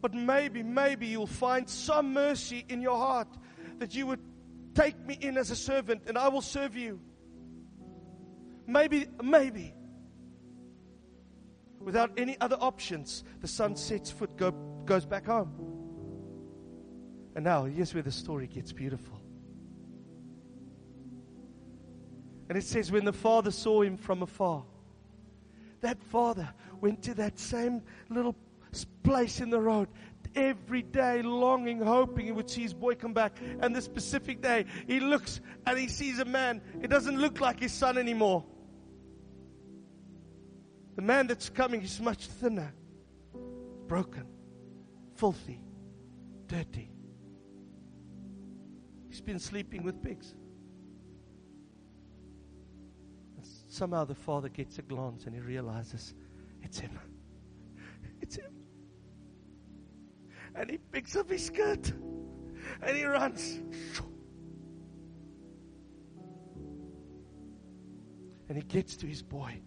But 0.00 0.14
maybe, 0.14 0.64
maybe 0.64 1.06
you'll 1.06 1.28
find 1.28 1.70
some 1.70 2.12
mercy 2.12 2.64
in 2.68 2.80
your 2.80 2.96
heart 2.96 3.28
that 3.78 3.94
you 3.94 4.08
would 4.08 4.20
take 4.74 4.98
me 4.98 5.16
in 5.20 5.38
as 5.38 5.52
a 5.52 5.56
servant 5.56 6.02
and 6.08 6.18
I 6.18 6.26
will 6.26 6.42
serve 6.42 6.76
you. 6.76 6.98
Maybe, 8.66 9.06
maybe. 9.22 9.74
Without 11.78 12.10
any 12.16 12.36
other 12.40 12.56
options, 12.56 13.22
the 13.40 13.46
son 13.46 13.76
sets 13.76 14.10
foot, 14.10 14.36
go, 14.36 14.50
goes 14.84 15.06
back 15.06 15.26
home. 15.26 15.81
And 17.34 17.44
now, 17.44 17.64
here's 17.64 17.94
where 17.94 18.02
the 18.02 18.12
story 18.12 18.46
gets 18.46 18.72
beautiful. 18.72 19.20
And 22.48 22.58
it 22.58 22.64
says, 22.64 22.92
when 22.92 23.04
the 23.04 23.12
father 23.12 23.50
saw 23.50 23.82
him 23.82 23.96
from 23.96 24.22
afar, 24.22 24.64
that 25.80 26.02
father 26.02 26.48
went 26.80 27.02
to 27.04 27.14
that 27.14 27.38
same 27.38 27.82
little 28.10 28.36
place 29.02 29.40
in 29.40 29.50
the 29.50 29.60
road 29.60 29.88
every 30.34 30.82
day, 30.82 31.22
longing, 31.22 31.80
hoping 31.80 32.26
he 32.26 32.32
would 32.32 32.48
see 32.48 32.62
his 32.62 32.74
boy 32.74 32.94
come 32.94 33.12
back. 33.12 33.38
And 33.60 33.74
the 33.74 33.82
specific 33.82 34.40
day, 34.40 34.66
he 34.86 35.00
looks 35.00 35.40
and 35.66 35.78
he 35.78 35.88
sees 35.88 36.18
a 36.18 36.24
man. 36.24 36.60
It 36.82 36.88
doesn't 36.88 37.18
look 37.18 37.40
like 37.40 37.60
his 37.60 37.72
son 37.72 37.98
anymore. 37.98 38.44
The 40.96 41.02
man 41.02 41.26
that's 41.26 41.48
coming 41.48 41.82
is 41.82 42.00
much 42.00 42.26
thinner, 42.26 42.72
broken, 43.86 44.26
filthy, 45.14 45.60
dirty. 46.46 46.91
He's 49.12 49.20
been 49.20 49.38
sleeping 49.38 49.82
with 49.82 50.02
pigs. 50.02 50.32
Somehow 53.68 54.06
the 54.06 54.14
father 54.14 54.48
gets 54.48 54.78
a 54.78 54.82
glance 54.82 55.26
and 55.26 55.34
he 55.34 55.40
realizes 55.42 56.14
it's 56.62 56.78
him. 56.78 56.98
It's 58.22 58.36
him. 58.36 58.54
And 60.54 60.70
he 60.70 60.78
picks 60.78 61.14
up 61.14 61.28
his 61.28 61.44
skirt 61.44 61.92
and 62.80 62.96
he 62.96 63.04
runs. 63.04 63.60
And 68.48 68.56
he 68.56 68.62
gets 68.62 68.96
to 68.96 69.06
his 69.06 69.22
boy. 69.22 69.60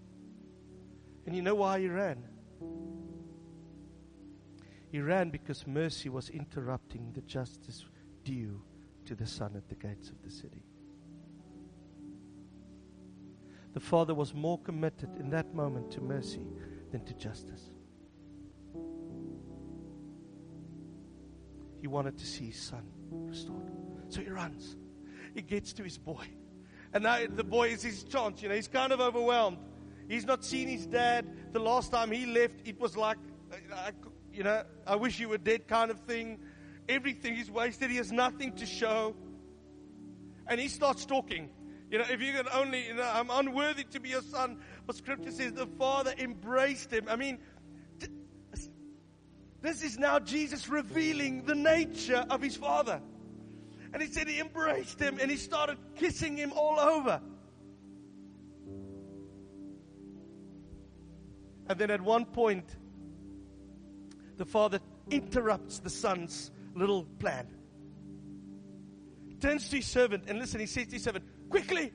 And 1.27 1.35
you 1.35 1.43
know 1.43 1.53
why 1.53 1.81
he 1.81 1.87
ran? 1.87 2.23
He 4.89 5.01
ran 5.01 5.29
because 5.29 5.67
mercy 5.67 6.09
was 6.09 6.29
interrupting 6.29 7.11
the 7.13 7.21
justice 7.21 7.85
due 8.23 8.63
to 9.05 9.15
the 9.15 9.25
son 9.25 9.53
at 9.55 9.67
the 9.69 9.75
gates 9.75 10.09
of 10.09 10.21
the 10.24 10.29
city. 10.29 10.63
The 13.74 13.79
father 13.79 14.15
was 14.15 14.33
more 14.33 14.59
committed 14.59 15.09
in 15.19 15.29
that 15.31 15.53
moment 15.53 15.91
to 15.91 16.01
mercy 16.01 16.47
than 16.91 17.03
to 17.05 17.13
justice. 17.13 17.71
He 21.81 21.88
wanted 21.88 22.17
to 22.17 22.25
see 22.25 22.47
his 22.47 22.62
son 22.62 22.83
restored. 23.12 23.69
So 24.09 24.21
he 24.21 24.29
runs. 24.29 24.77
He 25.33 25.41
gets 25.41 25.74
to 25.74 25.83
his 25.83 25.97
boy. 25.97 26.25
And 26.93 27.03
now 27.03 27.19
the 27.29 27.43
boy 27.43 27.69
is 27.69 27.83
his 27.83 28.03
chance. 28.03 28.41
You 28.41 28.50
know, 28.50 28.55
he's 28.55 28.69
kind 28.69 28.93
of 28.93 29.01
overwhelmed. 29.01 29.57
He's 30.07 30.25
not 30.25 30.45
seen 30.45 30.67
his 30.67 30.85
dad. 30.85 31.27
The 31.51 31.59
last 31.59 31.91
time 31.91 32.12
he 32.12 32.25
left, 32.25 32.55
it 32.65 32.79
was 32.79 32.95
like, 32.95 33.17
uh, 33.51 33.91
you 34.31 34.43
know, 34.43 34.63
I 34.88 34.95
wish 34.95 35.19
you 35.19 35.29
were 35.29 35.38
dead 35.38 35.67
kind 35.67 35.91
of 35.91 36.00
thing. 36.01 36.39
Everything 36.87 37.35
is 37.37 37.49
wasted. 37.49 37.89
He 37.89 37.97
has 37.97 38.11
nothing 38.11 38.53
to 38.57 38.65
show. 38.65 39.15
And 40.48 40.59
he 40.59 40.67
starts 40.67 41.05
talking. 41.05 41.50
You 41.89 42.00
know, 42.00 42.05
if 42.09 42.21
you 42.21 42.33
can 42.33 42.48
only, 42.53 42.87
you 42.87 42.95
know, 42.95 43.09
I'm 43.13 43.29
unworthy 43.29 43.83
to 43.85 44.00
be 44.00 44.09
your 44.09 44.21
son. 44.21 44.59
But 44.85 44.95
scripture 44.95 45.31
says 45.31 45.53
the 45.53 45.67
father 45.67 46.13
embraced 46.17 46.91
him. 46.91 47.05
I 47.09 47.15
mean, 47.15 47.39
this 49.61 49.83
is 49.83 49.98
now 49.98 50.19
Jesus 50.19 50.69
revealing 50.69 51.43
the 51.45 51.55
nature 51.55 52.25
of 52.29 52.41
his 52.41 52.55
father. 52.55 53.01
And 53.93 54.03
he 54.03 54.11
said 54.11 54.27
he 54.27 54.39
embraced 54.39 55.00
him 55.00 55.17
and 55.19 55.31
he 55.31 55.37
started 55.37 55.77
kissing 55.95 56.37
him 56.37 56.51
all 56.53 56.79
over. 56.79 57.21
And 61.67 61.79
then 61.79 61.89
at 61.89 62.01
one 62.01 62.25
point, 62.25 62.75
the 64.37 64.45
father 64.45 64.79
interrupts 65.09 65.79
the 65.79 65.89
son's 65.89 66.51
little 66.75 67.05
plan. 67.20 67.48
Turns 69.40 69.70
to 69.70 69.77
his 69.77 69.85
servant 69.85 70.25
and 70.27 70.40
listen, 70.40 70.59
he 70.59 70.66
says 70.66 70.88
to 70.88 70.94
his 70.94 71.03
servant, 71.03 71.25
Quickly, 71.50 71.92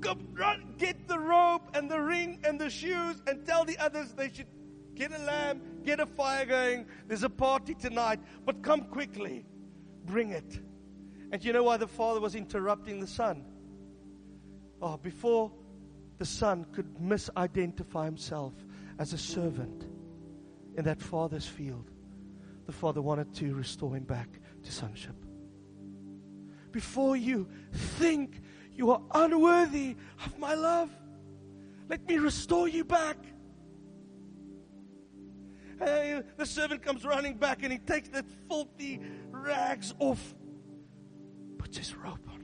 go 0.00 0.16
run, 0.32 0.74
get 0.78 1.08
the 1.08 1.18
robe 1.18 1.62
and 1.74 1.90
the 1.90 2.00
ring 2.00 2.40
and 2.44 2.60
the 2.60 2.70
shoes 2.70 3.22
and 3.26 3.46
tell 3.46 3.64
the 3.64 3.78
others 3.78 4.12
they 4.12 4.30
should 4.30 4.46
get 4.94 5.12
a 5.12 5.18
lamb, 5.18 5.60
get 5.84 6.00
a 6.00 6.06
fire 6.06 6.44
going. 6.44 6.86
There's 7.06 7.22
a 7.22 7.30
party 7.30 7.74
tonight, 7.74 8.20
but 8.44 8.62
come 8.62 8.82
quickly. 8.84 9.46
Bring 10.04 10.30
it. 10.30 10.60
And 11.30 11.42
you 11.44 11.52
know 11.52 11.62
why 11.62 11.76
the 11.76 11.86
father 11.86 12.20
was 12.20 12.34
interrupting 12.34 13.00
the 13.00 13.06
son? 13.06 13.44
Oh, 14.80 14.96
before 14.96 15.52
the 16.18 16.26
son 16.26 16.66
could 16.72 16.94
misidentify 16.98 18.04
himself 18.04 18.52
as 18.98 19.12
a 19.12 19.18
servant 19.18 19.86
in 20.76 20.84
that 20.84 21.00
father's 21.00 21.46
field, 21.46 21.90
the 22.72 22.78
father 22.78 23.02
wanted 23.02 23.34
to 23.34 23.54
restore 23.54 23.94
him 23.94 24.04
back 24.04 24.28
to 24.62 24.72
sonship. 24.72 25.14
Before 26.70 27.16
you 27.16 27.46
think 27.72 28.40
you 28.74 28.90
are 28.92 29.02
unworthy 29.12 29.96
of 30.24 30.38
my 30.38 30.54
love, 30.54 30.90
let 31.90 32.06
me 32.08 32.16
restore 32.16 32.68
you 32.68 32.82
back. 32.82 33.18
And 35.80 36.24
the 36.38 36.46
servant 36.46 36.82
comes 36.82 37.04
running 37.04 37.34
back 37.34 37.62
and 37.62 37.70
he 37.70 37.78
takes 37.78 38.08
that 38.10 38.24
filthy 38.48 39.00
rags 39.30 39.92
off, 39.98 40.34
puts 41.58 41.76
his 41.76 41.94
robe 41.94 42.26
on, 42.28 42.42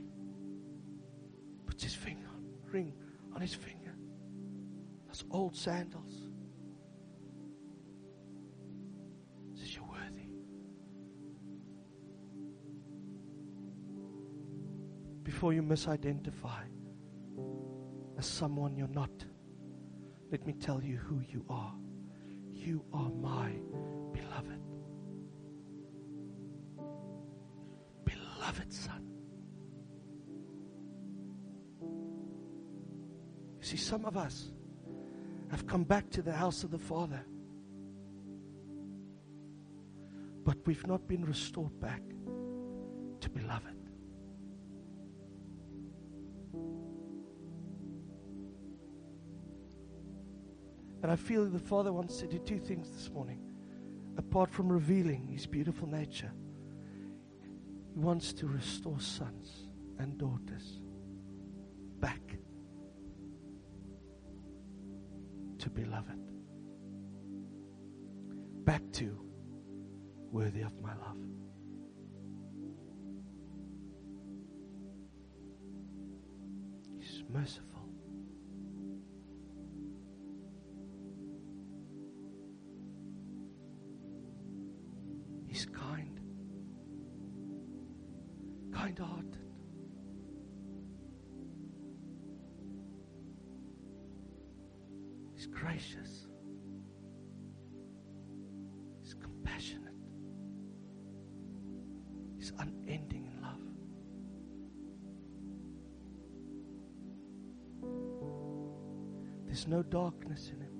puts 1.64 1.82
his 1.82 1.94
finger 1.94 2.28
ring 2.70 2.92
on 3.34 3.40
his 3.40 3.54
finger, 3.54 3.96
those 5.06 5.24
old 5.30 5.56
sandals. 5.56 6.07
Before 15.28 15.52
you 15.52 15.62
misidentify 15.62 16.62
as 18.16 18.24
someone 18.24 18.78
you're 18.78 18.88
not, 18.88 19.10
let 20.32 20.46
me 20.46 20.54
tell 20.54 20.82
you 20.82 20.96
who 20.96 21.20
you 21.28 21.44
are. 21.50 21.74
You 22.50 22.82
are 22.94 23.10
my 23.10 23.52
beloved. 24.14 24.62
Beloved 28.06 28.72
Son. 28.72 29.06
You 33.60 33.66
see, 33.66 33.76
some 33.76 34.06
of 34.06 34.16
us 34.16 34.46
have 35.50 35.66
come 35.66 35.84
back 35.84 36.08
to 36.12 36.22
the 36.22 36.32
house 36.32 36.64
of 36.64 36.70
the 36.70 36.78
Father, 36.78 37.22
but 40.42 40.56
we've 40.66 40.86
not 40.86 41.06
been 41.06 41.26
restored 41.26 41.78
back 41.78 42.00
to 43.20 43.28
beloved. 43.28 43.87
And 51.08 51.14
I 51.14 51.16
feel 51.16 51.46
the 51.46 51.58
Father 51.58 51.90
wants 51.90 52.18
to 52.18 52.26
do 52.26 52.38
two 52.38 52.58
things 52.58 52.90
this 52.90 53.08
morning. 53.08 53.40
Apart 54.18 54.50
from 54.50 54.70
revealing 54.70 55.26
His 55.26 55.46
beautiful 55.46 55.88
nature, 55.88 56.30
He 57.94 57.98
wants 57.98 58.34
to 58.34 58.46
restore 58.46 59.00
sons 59.00 59.68
and 59.98 60.18
daughters 60.18 60.80
back 61.98 62.20
to 65.60 65.70
beloved, 65.70 66.20
back 68.66 68.82
to 68.92 69.18
worthy 70.30 70.60
of 70.60 70.78
my 70.82 70.94
love. 70.94 71.16
He's 76.98 77.24
merciful. 77.30 77.77
gracious. 95.78 96.26
He's 99.00 99.14
compassionate. 99.14 99.94
He's 102.36 102.52
unending 102.58 103.26
in 103.26 103.40
love. 103.40 103.60
There's 109.46 109.68
no 109.68 109.82
darkness 109.84 110.50
in 110.52 110.60
him. 110.60 110.74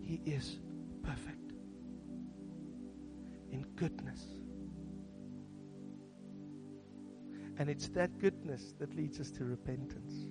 He 0.00 0.22
is 0.30 0.60
perfect 1.02 1.52
in 3.50 3.66
goodness. 3.74 4.41
And 7.62 7.70
it's 7.70 7.86
that 7.90 8.18
goodness 8.18 8.74
that 8.80 8.92
leads 8.96 9.20
us 9.20 9.30
to 9.30 9.44
repentance. 9.44 10.26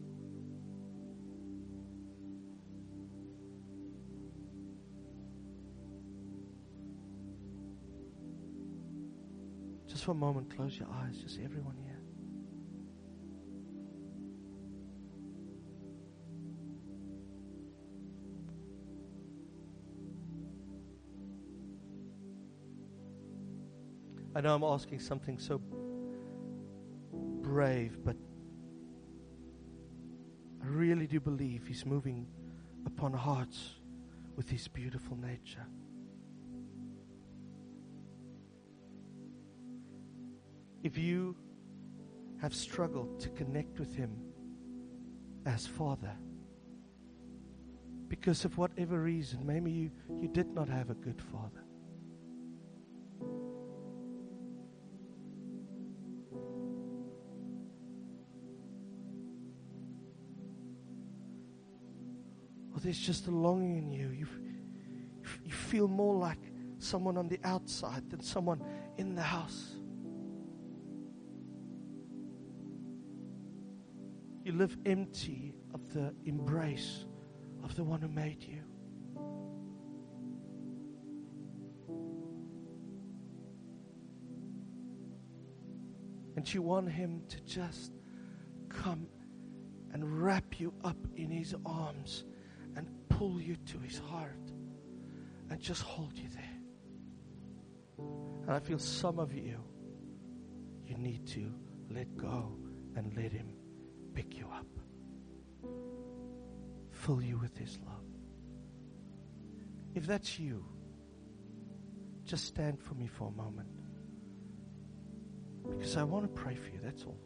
Just 9.88 10.04
for 10.04 10.12
a 10.12 10.14
moment, 10.14 10.54
close 10.54 10.78
your 10.78 10.90
eyes, 10.90 11.20
just 11.20 11.40
everyone 11.42 11.78
here. 11.78 12.02
I 24.36 24.42
know 24.42 24.54
I'm 24.54 24.64
asking 24.66 25.00
something 25.00 25.40
so 25.40 25.58
brave, 27.62 28.04
but 28.04 28.16
I 30.64 30.66
really 30.66 31.06
do 31.06 31.20
believe 31.20 31.68
He's 31.68 31.86
moving 31.86 32.26
upon 32.88 33.14
hearts 33.14 33.76
with 34.36 34.50
His 34.50 34.68
beautiful 34.68 35.16
nature. 35.16 35.68
If 40.82 40.98
you 40.98 41.36
have 42.42 42.56
struggled 42.56 43.20
to 43.20 43.30
connect 43.30 43.78
with 43.80 43.96
Him 43.96 44.10
as 45.46 45.68
Father, 45.68 46.16
because 48.08 48.44
of 48.44 48.58
whatever 48.58 49.00
reason, 49.04 49.46
maybe 49.46 49.70
you, 49.70 49.92
you 50.20 50.30
did 50.30 50.48
not 50.48 50.68
have 50.68 50.90
a 50.90 50.96
good 50.96 51.22
father. 51.22 51.64
There's 62.82 63.00
just 63.00 63.28
a 63.28 63.32
longing 63.32 63.78
in 63.78 63.92
you. 63.92 64.10
You, 64.10 64.28
you 65.44 65.52
feel 65.52 65.88
more 65.88 66.16
like 66.16 66.40
someone 66.80 67.18
on 67.18 67.28
the 67.28 67.40
outside 67.44 68.10
than 68.10 68.22
someone 68.22 68.62
in 68.98 69.16
the 69.16 69.22
house. 69.22 69.76
You 74.44 74.54
live 74.54 74.76
empty 74.86 75.54
of 75.74 75.94
the 75.94 76.14
embrace 76.26 77.06
of 77.64 77.76
the 77.76 77.84
one 77.84 78.02
who 78.02 78.08
made 78.08 78.44
you. 78.44 78.64
And 86.36 86.52
you 86.52 86.64
want 86.64 86.90
him 86.90 87.22
to 87.30 87.40
just 87.42 87.92
come 88.70 89.06
and 89.94 90.24
wrap 90.24 90.60
you 90.60 90.74
up 90.84 90.98
in 91.16 91.30
his 91.30 91.54
arms 91.66 92.24
pull 93.22 93.40
you 93.40 93.56
to 93.56 93.78
his 93.78 94.00
heart 94.00 94.52
and 95.52 95.62
just 95.62 95.84
hold 95.84 96.12
you 96.18 96.28
there. 96.30 96.58
And 98.00 98.50
I 98.50 98.58
feel 98.58 98.80
some 98.80 99.20
of 99.20 99.32
you, 99.32 99.60
you 100.88 100.98
need 100.98 101.28
to 101.28 101.54
let 101.92 102.18
go 102.18 102.58
and 102.96 103.16
let 103.16 103.32
him 103.32 103.54
pick 104.16 104.40
you 104.40 104.48
up, 104.52 104.66
fill 106.90 107.22
you 107.22 107.38
with 107.38 107.56
his 107.56 107.78
love. 107.86 108.08
If 109.94 110.08
that's 110.08 110.40
you, 110.40 110.66
just 112.26 112.46
stand 112.46 112.82
for 112.82 112.96
me 112.96 113.06
for 113.06 113.28
a 113.28 113.32
moment. 113.32 113.70
Because 115.70 115.96
I 115.96 116.02
want 116.02 116.24
to 116.24 116.42
pray 116.42 116.56
for 116.56 116.70
you, 116.70 116.80
that's 116.84 117.04
all. 117.04 117.20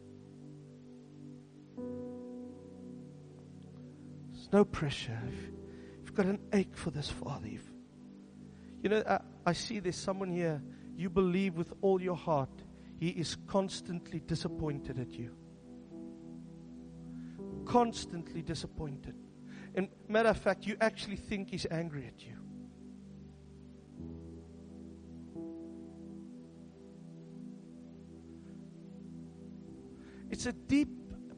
There's 4.33 4.51
no 4.51 4.65
pressure. 4.65 5.21
Got 6.15 6.27
an 6.27 6.39
ache 6.53 6.77
for 6.77 6.91
this, 6.91 7.09
Father. 7.09 7.47
If, 7.47 7.63
you 8.81 8.89
know, 8.89 9.03
I, 9.05 9.19
I 9.45 9.51
see 9.53 9.79
there's 9.79 9.97
someone 9.97 10.31
here, 10.31 10.63
you 10.95 11.09
believe 11.09 11.55
with 11.55 11.73
all 11.81 12.01
your 12.01 12.15
heart, 12.15 12.63
he 12.97 13.09
is 13.09 13.35
constantly 13.47 14.21
disappointed 14.21 14.97
at 14.97 15.11
you. 15.11 15.35
Constantly 17.65 18.41
disappointed. 18.41 19.15
And 19.75 19.89
matter 20.07 20.29
of 20.29 20.37
fact, 20.37 20.65
you 20.65 20.77
actually 20.79 21.17
think 21.17 21.49
he's 21.49 21.67
angry 21.69 22.07
at 22.07 22.25
you. 22.25 22.37
It's 30.29 30.45
a 30.45 30.53
deep 30.53 30.89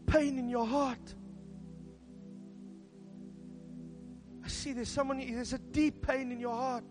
pain 0.05 0.37
in 0.37 0.49
your 0.49 0.67
heart. 0.67 1.15
See 4.67 4.73
there's 4.73 4.89
someone, 4.89 5.19
there's 5.19 5.53
a 5.53 5.59
deep 5.59 6.05
pain 6.05 6.31
in 6.31 6.39
your 6.39 6.53
heart. 6.53 6.83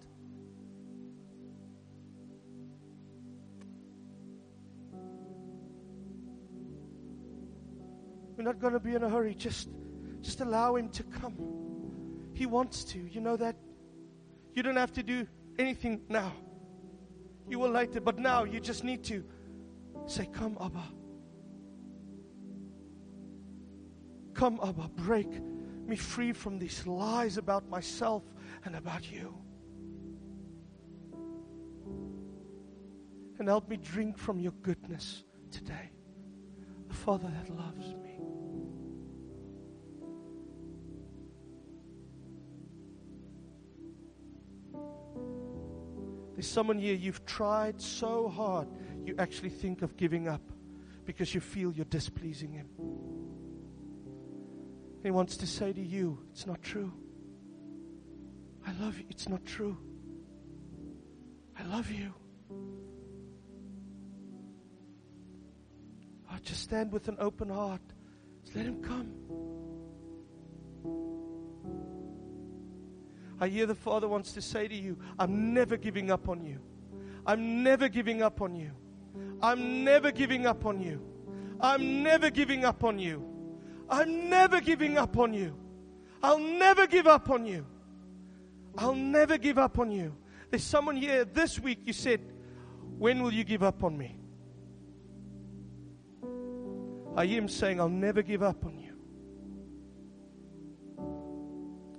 We're 8.36 8.44
not 8.44 8.58
going 8.60 8.72
to 8.72 8.80
be 8.80 8.94
in 8.94 9.02
a 9.02 9.08
hurry. 9.08 9.34
Just, 9.34 9.68
just 10.20 10.40
allow 10.40 10.76
him 10.76 10.88
to 10.90 11.02
come. 11.02 11.34
He 12.34 12.46
wants 12.46 12.84
to. 12.84 12.98
You 12.98 13.20
know 13.20 13.36
that? 13.36 13.56
You 14.54 14.62
don't 14.62 14.76
have 14.76 14.92
to 14.94 15.02
do 15.02 15.26
anything 15.58 16.00
now. 16.08 16.32
You 17.48 17.58
will 17.58 17.70
later, 17.70 18.00
but 18.00 18.18
now 18.18 18.44
you 18.44 18.60
just 18.60 18.84
need 18.84 19.04
to 19.04 19.24
say, 20.06 20.28
Come, 20.32 20.56
Abba. 20.60 20.82
Come, 24.34 24.60
Abba. 24.62 24.88
Break 24.96 25.28
me 25.88 25.96
free 25.96 26.32
from 26.32 26.58
these 26.58 26.86
lies 26.86 27.38
about 27.38 27.68
myself 27.68 28.22
and 28.64 28.76
about 28.76 29.10
you. 29.10 29.34
And 33.38 33.48
help 33.48 33.68
me 33.68 33.76
drink 33.76 34.16
from 34.16 34.40
your 34.40 34.52
goodness 34.62 35.24
today. 35.50 35.90
The 36.88 36.94
Father 36.94 37.28
that 37.28 37.54
loves 37.54 37.94
me. 37.94 38.06
There's 46.34 46.48
someone 46.48 46.78
here, 46.78 46.94
you've 46.94 47.24
tried 47.24 47.80
so 47.80 48.28
hard, 48.28 48.68
you 49.04 49.14
actually 49.18 49.48
think 49.48 49.82
of 49.82 49.96
giving 49.96 50.28
up 50.28 50.42
because 51.06 51.34
you 51.34 51.40
feel 51.40 51.72
you're 51.72 51.86
displeasing 51.86 52.52
Him. 52.52 52.68
He 55.06 55.12
wants 55.12 55.36
to 55.36 55.46
say 55.46 55.72
to 55.72 55.80
you, 55.80 56.18
it's 56.32 56.48
not 56.48 56.60
true. 56.62 56.92
I 58.66 58.72
love 58.82 58.98
you. 58.98 59.04
It's 59.08 59.28
not 59.28 59.46
true. 59.46 59.78
I 61.56 61.62
love 61.62 61.88
you. 61.92 62.12
Oh, 66.28 66.36
just 66.42 66.64
stand 66.64 66.90
with 66.90 67.06
an 67.06 67.18
open 67.20 67.50
heart. 67.50 67.82
Just 68.42 68.56
let 68.56 68.66
him 68.66 68.82
come. 68.82 69.12
I 73.40 73.46
hear 73.46 73.66
the 73.66 73.76
Father 73.76 74.08
wants 74.08 74.32
to 74.32 74.42
say 74.42 74.66
to 74.66 74.74
you, 74.74 74.98
I'm 75.20 75.54
never 75.54 75.76
giving 75.76 76.10
up 76.10 76.28
on 76.28 76.44
you. 76.44 76.58
I'm 77.24 77.62
never 77.62 77.88
giving 77.88 78.22
up 78.22 78.40
on 78.40 78.56
you. 78.56 78.72
I'm 79.40 79.84
never 79.84 80.10
giving 80.10 80.46
up 80.46 80.66
on 80.66 80.80
you. 80.80 81.00
I'm 81.60 82.02
never 82.02 82.28
giving 82.28 82.64
up 82.64 82.82
on 82.82 82.98
you. 82.98 83.35
I'm 83.88 84.28
never 84.28 84.60
giving 84.60 84.98
up 84.98 85.16
on 85.18 85.32
you. 85.32 85.56
I'll 86.22 86.38
never 86.38 86.86
give 86.86 87.06
up 87.06 87.30
on 87.30 87.46
you. 87.46 87.64
I'll 88.76 88.94
never 88.94 89.38
give 89.38 89.58
up 89.58 89.78
on 89.78 89.90
you. 89.90 90.14
There's 90.50 90.64
someone 90.64 90.96
here 90.96 91.24
this 91.24 91.58
week 91.58 91.80
you 91.84 91.92
said, 91.92 92.20
When 92.98 93.22
will 93.22 93.32
you 93.32 93.44
give 93.44 93.62
up 93.62 93.84
on 93.84 93.96
me? 93.96 94.16
I 97.16 97.24
him 97.24 97.48
saying, 97.48 97.80
I'll 97.80 97.88
never 97.88 98.22
give 98.22 98.42
up 98.42 98.64
on 98.66 98.78
you. 98.78 98.92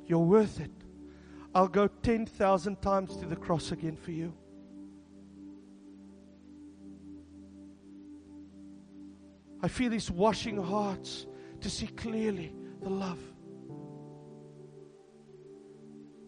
You're 0.06 0.20
worth 0.20 0.60
it. 0.60 0.72
I'll 1.56 1.68
go 1.68 1.88
10,000 1.88 2.82
times 2.82 3.16
to 3.18 3.26
the 3.26 3.36
cross 3.36 3.72
again 3.72 3.96
for 3.96 4.12
you. 4.12 4.34
I 9.62 9.68
feel 9.68 9.92
He's 9.92 10.12
washing 10.12 10.62
hearts 10.62 11.26
to 11.68 11.74
see 11.74 11.88
clearly 11.88 12.54
the 12.82 12.90
love. 12.90 13.20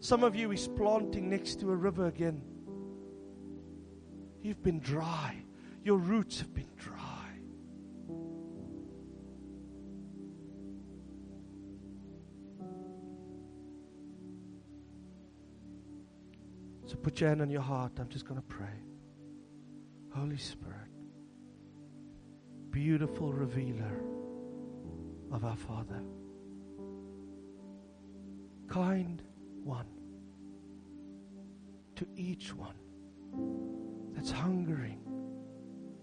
Some 0.00 0.22
of 0.22 0.36
you 0.36 0.52
is 0.52 0.68
planting 0.68 1.30
next 1.30 1.60
to 1.60 1.70
a 1.70 1.74
river 1.74 2.08
again. 2.08 2.42
You've 4.42 4.62
been 4.62 4.80
dry. 4.80 5.42
Your 5.82 5.96
roots 5.96 6.40
have 6.40 6.52
been 6.52 6.68
dry. 6.76 6.98
So 16.84 16.96
put 16.96 17.18
your 17.18 17.30
hand 17.30 17.40
on 17.40 17.48
your 17.48 17.62
heart. 17.62 17.92
I'm 17.98 18.10
just 18.10 18.26
going 18.26 18.38
to 18.38 18.46
pray. 18.46 18.84
Holy 20.14 20.36
Spirit, 20.36 20.90
beautiful 22.70 23.32
revealer 23.32 24.02
of 25.32 25.44
our 25.44 25.56
Father, 25.56 26.02
kind 28.68 29.22
one 29.62 29.86
to 31.96 32.06
each 32.16 32.54
one 32.54 32.74
that's 34.14 34.30
hungering, 34.30 35.00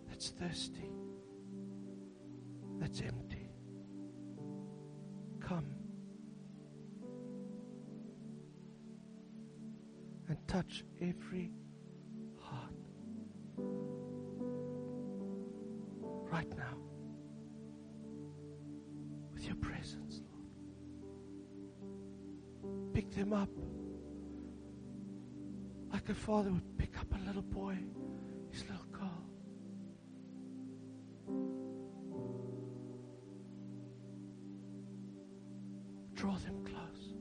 that's 0.07 0.29
thirsty, 0.29 0.89
that's 2.79 3.01
empty. 3.01 3.49
Come 5.39 5.65
and 10.29 10.37
touch 10.47 10.83
every 11.01 11.51
heart 12.39 12.73
right 16.29 16.49
now 16.57 16.77
your 19.47 19.55
presence, 19.55 20.21
Lord. 22.61 22.93
Pick 22.93 23.11
them 23.15 23.33
up 23.33 23.49
like 25.91 26.09
a 26.09 26.13
father 26.13 26.51
would 26.51 26.77
pick 26.77 26.97
up 26.99 27.07
a 27.13 27.25
little 27.25 27.41
boy, 27.41 27.77
his 28.51 28.63
little 28.63 28.85
girl. 28.91 29.23
Draw 36.13 36.35
them 36.37 36.65
close. 36.65 37.13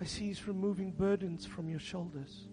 I 0.00 0.04
see 0.04 0.26
He's 0.26 0.46
removing 0.46 0.92
burdens 0.92 1.44
from 1.44 1.68
your 1.68 1.80
shoulders. 1.80 2.48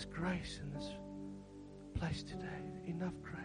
There's 0.00 0.14
grace 0.14 0.60
in 0.62 0.72
this 0.72 0.88
place 1.92 2.22
today. 2.22 2.46
Enough 2.86 3.12
grace. 3.20 3.36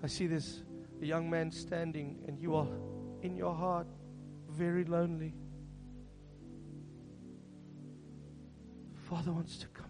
I 0.00 0.06
see 0.06 0.28
this 0.28 0.62
young 1.00 1.28
man 1.28 1.50
standing, 1.50 2.20
and 2.28 2.38
you 2.38 2.54
are 2.54 2.68
in 3.22 3.34
your 3.34 3.52
heart 3.52 3.88
very 4.48 4.84
lonely. 4.84 5.34
Father 9.08 9.32
wants 9.32 9.58
to 9.58 9.66
come 9.68 9.89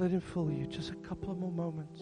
Let 0.00 0.12
Him 0.12 0.20
fill 0.22 0.50
you. 0.50 0.66
Just 0.66 0.92
a 0.92 0.96
couple 0.96 1.30
of 1.30 1.36
more 1.36 1.52
moments. 1.52 2.00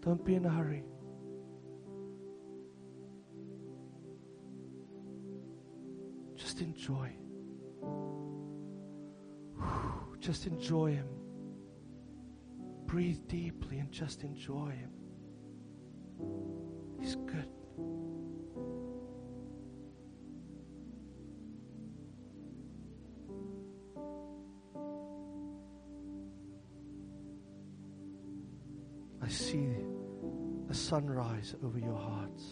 Don't 0.00 0.24
be 0.24 0.34
in 0.34 0.46
a 0.46 0.48
hurry. 0.48 0.82
Just 6.36 6.62
enjoy. 6.62 7.12
Just 10.18 10.46
enjoy 10.46 10.92
Him. 10.92 11.08
Breathe 12.86 13.18
deeply 13.28 13.78
and 13.78 13.92
just 13.92 14.22
enjoy 14.22 14.70
Him. 14.70 14.90
He's 16.98 17.14
good. 17.14 17.46
Sunrise 30.90 31.54
over 31.64 31.78
your 31.78 31.96
hearts. 31.96 32.42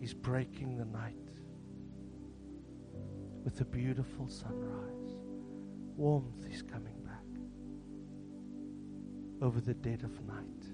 He's 0.00 0.14
breaking 0.14 0.78
the 0.78 0.86
night 0.86 1.12
with 3.44 3.60
a 3.60 3.66
beautiful 3.66 4.26
sunrise. 4.26 5.18
Warmth 5.96 6.46
is 6.50 6.62
coming 6.62 6.94
back 7.04 7.26
over 9.42 9.60
the 9.60 9.74
dead 9.74 10.02
of 10.02 10.24
night. 10.24 10.64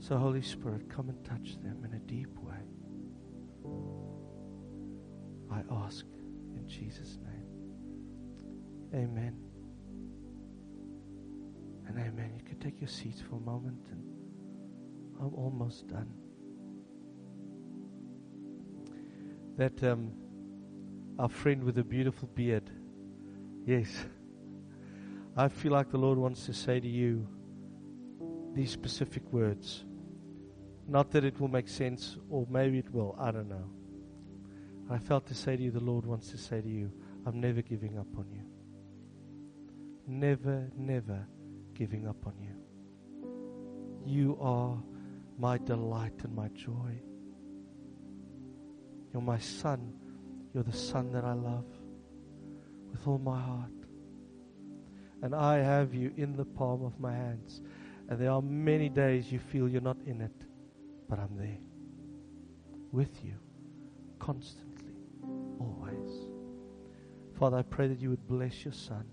So, 0.00 0.16
Holy 0.18 0.42
Spirit, 0.42 0.90
come 0.90 1.08
and 1.08 1.24
touch 1.24 1.56
them 1.62 1.84
in 1.84 1.94
a 1.94 2.00
deep 2.00 2.36
way. 2.40 2.66
I 5.52 5.62
ask 5.84 6.04
in 6.56 6.66
Jesus' 6.66 7.16
name. 7.22 7.46
Amen. 8.92 9.49
And 11.90 11.98
amen. 11.98 12.34
You 12.36 12.44
can 12.44 12.60
take 12.60 12.80
your 12.80 12.86
seats 12.86 13.20
for 13.20 13.34
a 13.34 13.40
moment, 13.40 13.84
and 13.90 14.04
I'm 15.20 15.34
almost 15.34 15.88
done. 15.88 16.08
That 19.56 19.82
um, 19.82 20.12
our 21.18 21.28
friend 21.28 21.64
with 21.64 21.74
the 21.74 21.82
beautiful 21.82 22.28
beard, 22.32 22.70
yes, 23.66 23.88
I 25.36 25.48
feel 25.48 25.72
like 25.72 25.90
the 25.90 25.98
Lord 25.98 26.16
wants 26.16 26.46
to 26.46 26.54
say 26.54 26.78
to 26.78 26.86
you 26.86 27.26
these 28.54 28.70
specific 28.70 29.24
words. 29.32 29.84
Not 30.86 31.10
that 31.10 31.24
it 31.24 31.40
will 31.40 31.48
make 31.48 31.68
sense, 31.68 32.16
or 32.28 32.46
maybe 32.48 32.78
it 32.78 32.94
will, 32.94 33.16
I 33.18 33.32
don't 33.32 33.48
know. 33.48 33.68
I 34.88 34.98
felt 34.98 35.26
to 35.26 35.34
say 35.34 35.56
to 35.56 35.62
you, 35.62 35.72
the 35.72 35.80
Lord 35.80 36.06
wants 36.06 36.30
to 36.30 36.38
say 36.38 36.60
to 36.60 36.68
you, 36.68 36.92
I'm 37.26 37.40
never 37.40 37.62
giving 37.62 37.98
up 37.98 38.16
on 38.16 38.26
you. 38.30 38.44
Never, 40.06 40.70
never 40.76 41.26
giving 41.80 42.06
up 42.06 42.26
on 42.26 42.34
you. 42.38 42.54
You 44.04 44.36
are 44.38 44.76
my 45.38 45.56
delight 45.56 46.12
and 46.24 46.36
my 46.36 46.48
joy. 46.48 47.00
You're 49.10 49.22
my 49.22 49.38
son. 49.38 49.94
You're 50.52 50.62
the 50.62 50.76
son 50.76 51.10
that 51.12 51.24
I 51.24 51.32
love 51.32 51.64
with 52.90 53.06
all 53.06 53.16
my 53.16 53.40
heart. 53.40 53.70
And 55.22 55.34
I 55.34 55.56
have 55.56 55.94
you 55.94 56.12
in 56.18 56.36
the 56.36 56.44
palm 56.44 56.84
of 56.84 57.00
my 57.00 57.14
hands. 57.14 57.62
And 58.10 58.18
there 58.20 58.30
are 58.30 58.42
many 58.42 58.90
days 58.90 59.32
you 59.32 59.38
feel 59.38 59.66
you're 59.66 59.80
not 59.80 60.02
in 60.04 60.20
it, 60.20 60.46
but 61.08 61.18
I'm 61.18 61.34
there 61.38 61.60
with 62.92 63.24
you 63.24 63.36
constantly, 64.18 64.96
always. 65.58 66.26
Father, 67.38 67.56
I 67.56 67.62
pray 67.62 67.88
that 67.88 68.00
you 68.00 68.10
would 68.10 68.28
bless 68.28 68.66
your 68.66 68.74
son, 68.74 69.06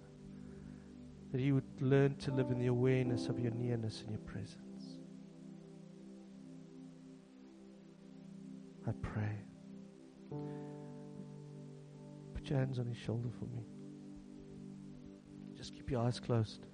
that 1.31 1.41
you 1.41 1.55
would 1.55 1.81
learn 1.81 2.15
to 2.15 2.31
live 2.31 2.51
in 2.51 2.59
the 2.59 2.67
awareness 2.67 3.27
of 3.27 3.39
your 3.39 3.51
nearness 3.51 4.01
and 4.01 4.11
your 4.11 4.19
presence. 4.19 4.99
I 8.87 8.91
pray. 9.01 9.37
Put 12.33 12.49
your 12.49 12.59
hands 12.59 12.79
on 12.79 12.85
his 12.85 12.97
shoulder 12.97 13.29
for 13.37 13.45
me. 13.45 13.65
Just 15.55 15.73
keep 15.73 15.91
your 15.91 16.01
eyes 16.01 16.19
closed. 16.19 16.65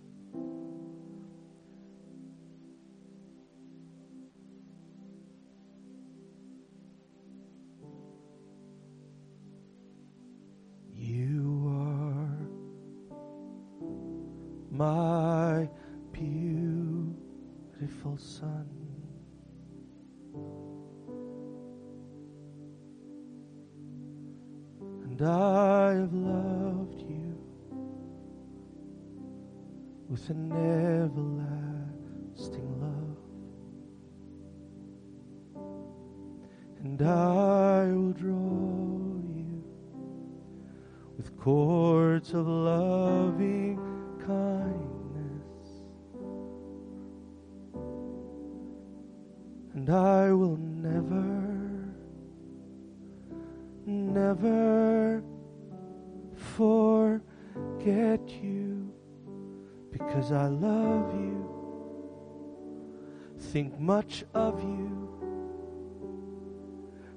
Never 53.86 55.24
forget 56.36 58.22
you 58.42 58.92
because 59.92 60.32
I 60.32 60.48
love 60.48 61.14
you, 61.14 61.46
think 63.40 63.80
much 63.80 64.24
of 64.34 64.62
you. 64.62 65.10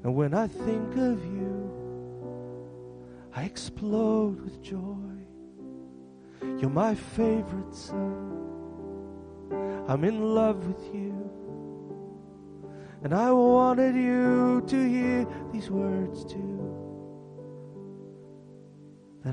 And 0.05 0.15
when 0.15 0.35
I 0.35 0.47
think 0.47 0.97
of 0.97 1.25
you, 1.25 1.71
I 3.35 3.45
explode 3.45 4.41
with 4.41 4.63
joy. 4.63 4.97
You're 6.59 6.71
my 6.71 6.95
favorite 6.95 7.75
son. 7.75 8.33
I'm 9.89 10.05
in 10.05 10.35
love 10.35 10.67
with 10.67 10.95
you. 10.95 11.13
And 13.03 13.15
I 13.15 13.31
wanted 13.31 13.95
you 13.95 14.65
to 14.67 14.89
hear 14.89 15.27
these 15.53 15.71
words 15.71 16.25
too. 16.25 16.56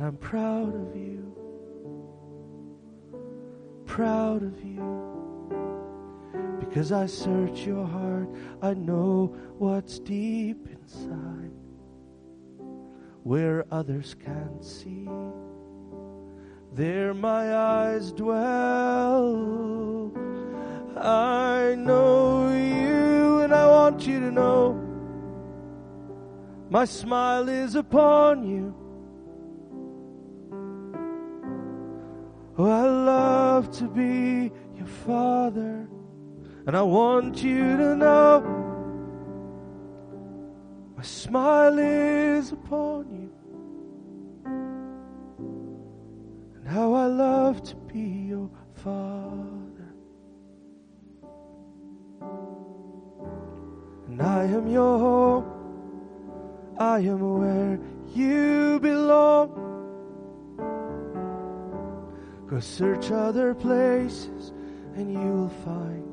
I'm 0.04 0.18
proud 0.18 0.76
of 0.76 0.96
you. 0.98 1.34
Proud 3.86 4.44
of 4.44 4.62
you. 4.62 5.48
Because 6.60 6.92
I 6.92 7.06
search 7.06 7.66
your 7.66 7.86
heart, 7.86 8.28
I 8.62 8.74
know 8.74 9.34
what's 9.58 10.00
deep 10.00 10.68
inside 10.68 11.52
where 13.24 13.63
others 13.72 14.18
can't 14.20 14.66
see. 14.66 15.08
There 16.74 17.13
my 17.13 17.56
eyes 17.56 18.12
dwell. 18.12 20.12
I 20.98 21.76
know 21.78 22.50
you, 22.50 23.39
and 23.39 23.54
I 23.54 23.68
want 23.68 24.06
you 24.06 24.20
to 24.20 24.32
know 24.32 24.74
my 26.70 26.84
smile 26.84 27.48
is 27.48 27.76
upon 27.76 28.46
you. 28.46 28.83
Oh, 32.65 32.69
I 32.69 32.88
love 32.88 33.71
to 33.80 33.89
be 33.89 34.49
your 34.78 34.88
father, 35.06 35.86
and 36.65 36.78
I 36.78 36.82
want 36.82 37.43
you 37.43 37.76
to 37.76 37.93
know 37.93 38.39
my 40.95 41.04
smile 41.04 41.78
is 41.78 42.54
upon 42.54 43.10
you. 43.12 43.34
And 46.56 46.65
how 46.65 46.93
I 46.93 47.08
love 47.08 47.63
to 47.63 47.76
be 47.76 47.99
your 48.30 48.49
father. 48.76 49.93
And 54.08 54.21
I 54.21 54.45
am 54.45 54.67
your 54.67 54.99
home. 54.99 55.45
I 56.80 56.99
am 56.99 57.39
where 57.39 57.78
you 58.15 58.80
belong. 58.80 59.72
Go 62.54 62.60
search 62.60 63.10
other 63.10 63.56
places 63.56 64.54
and 64.96 65.12
you 65.12 65.20
will 65.20 65.50
find 65.66 66.06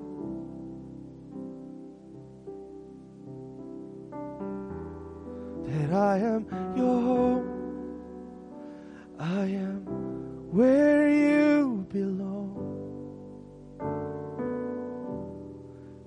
that 5.66 5.92
I 5.92 6.16
am 6.16 6.46
your 6.74 7.03
home. 7.03 7.46
I 9.18 9.42
am 9.48 9.85
where 10.50 11.11
you 11.11 11.87
belong. 11.90 12.57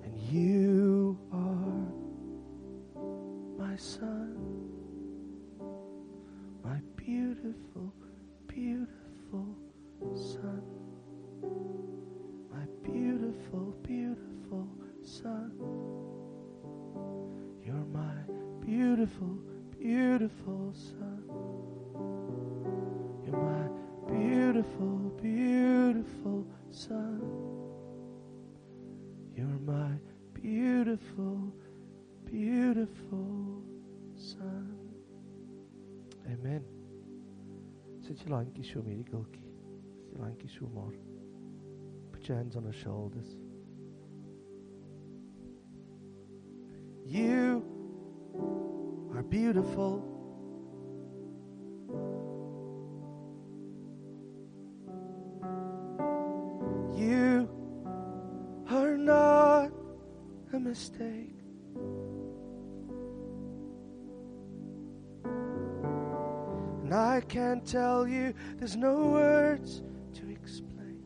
And 0.02 0.18
you 0.32 1.16
are 1.30 1.92
my 3.56 3.76
son, 3.76 4.36
my 6.64 6.80
beautiful, 6.96 7.14
beautiful 7.76 7.93
beautiful, 19.14 19.38
beautiful 19.78 20.72
son. 20.74 21.24
You're 23.24 23.36
my 23.36 23.68
beautiful, 24.10 25.12
beautiful 25.20 26.46
son. 26.70 27.20
You're 29.36 29.46
my 29.46 29.92
beautiful, 30.32 31.52
beautiful 32.24 33.62
son. 34.16 34.76
Amen. 36.26 36.64
Sit 38.06 38.20
your 38.26 38.36
line, 38.36 38.52
show 38.62 38.82
me 38.82 39.04
Gilki. 39.10 39.40
Sit 39.96 40.12
your 40.12 40.22
line, 40.22 40.36
show 40.46 40.68
more. 40.74 40.92
Put 42.12 42.28
your 42.28 42.36
hands 42.38 42.56
on 42.56 42.64
her 42.64 42.72
shoulders. 42.72 43.36
Beautiful. 49.34 49.98
You 56.94 57.48
are 58.70 58.96
not 58.96 59.72
a 60.52 60.60
mistake. 60.60 61.34
And 66.84 66.94
I 66.94 67.20
can't 67.26 67.66
tell 67.66 68.06
you, 68.06 68.34
there's 68.58 68.76
no 68.76 69.08
words 69.08 69.82
to 70.12 70.30
explain 70.30 71.02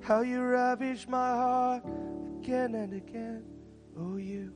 how 0.00 0.22
you 0.22 0.42
ravish 0.42 1.06
my 1.06 1.36
heart 1.36 1.84
again 2.40 2.74
and 2.74 2.94
again. 2.94 3.44
Oh, 3.96 4.16
you. 4.16 4.52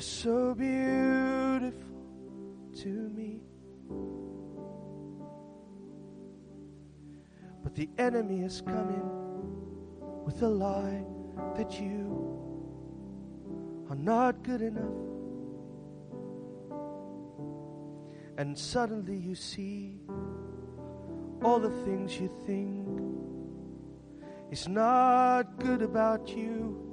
You're 0.00 0.06
so 0.06 0.54
beautiful 0.54 1.74
to 2.74 2.88
me. 2.88 3.42
But 7.62 7.74
the 7.74 7.86
enemy 7.98 8.40
is 8.40 8.62
coming 8.62 9.10
with 10.24 10.40
a 10.40 10.48
lie 10.48 11.04
that 11.54 11.78
you 11.78 12.16
are 13.90 13.94
not 13.94 14.42
good 14.42 14.62
enough. 14.62 15.04
And 18.38 18.56
suddenly 18.56 19.18
you 19.18 19.34
see 19.34 20.00
all 21.42 21.60
the 21.60 21.76
things 21.84 22.18
you 22.18 22.30
think 22.46 22.88
is 24.50 24.66
not 24.66 25.58
good 25.58 25.82
about 25.82 26.34
you 26.34 26.89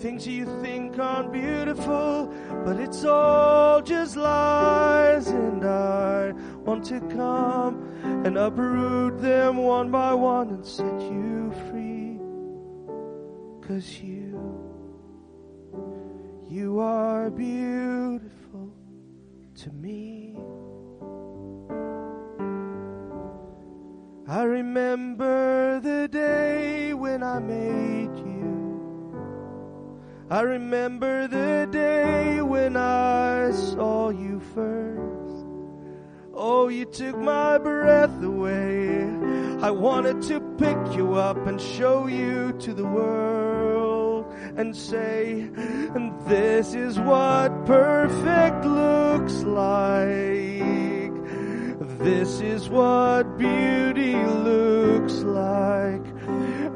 things 0.00 0.26
you 0.26 0.46
think 0.62 0.98
aren't 0.98 1.30
beautiful, 1.30 2.32
but 2.64 2.80
it's 2.80 3.04
all 3.04 3.82
just 3.82 4.16
lies. 4.16 5.26
And 5.28 5.62
I 5.62 6.32
want 6.64 6.86
to 6.86 7.00
come 7.00 7.84
and 8.24 8.38
uproot 8.38 9.20
them 9.20 9.58
one 9.58 9.90
by 9.90 10.14
one 10.14 10.48
and 10.48 10.64
set 10.64 11.00
you 11.02 11.52
free. 11.68 12.18
Cause 13.68 14.00
you, 14.00 14.40
you 16.48 16.80
are 16.80 17.30
beautiful 17.30 18.72
to 19.56 19.70
me. 19.72 20.34
I 24.26 24.44
remember 24.44 25.78
the 25.80 26.08
day 26.08 26.94
when 26.94 27.22
I 27.22 27.38
made. 27.38 28.09
I 30.32 30.42
remember 30.42 31.26
the 31.26 31.66
day 31.72 32.40
when 32.40 32.76
I 32.76 33.50
saw 33.50 34.10
you 34.10 34.38
first. 34.54 35.44
Oh, 36.32 36.68
you 36.68 36.84
took 36.84 37.18
my 37.18 37.58
breath 37.58 38.22
away. 38.22 39.02
I 39.60 39.72
wanted 39.72 40.22
to 40.28 40.40
pick 40.56 40.96
you 40.96 41.14
up 41.14 41.36
and 41.48 41.60
show 41.60 42.06
you 42.06 42.52
to 42.60 42.72
the 42.72 42.86
world 42.86 44.32
and 44.56 44.76
say, 44.76 45.50
this 46.28 46.74
is 46.74 47.00
what 47.00 47.66
perfect 47.66 48.64
looks 48.64 49.42
like. 49.42 51.12
This 51.98 52.40
is 52.40 52.68
what 52.68 53.36
beauty 53.36 54.14
looks 54.14 55.24
like. 55.24 55.99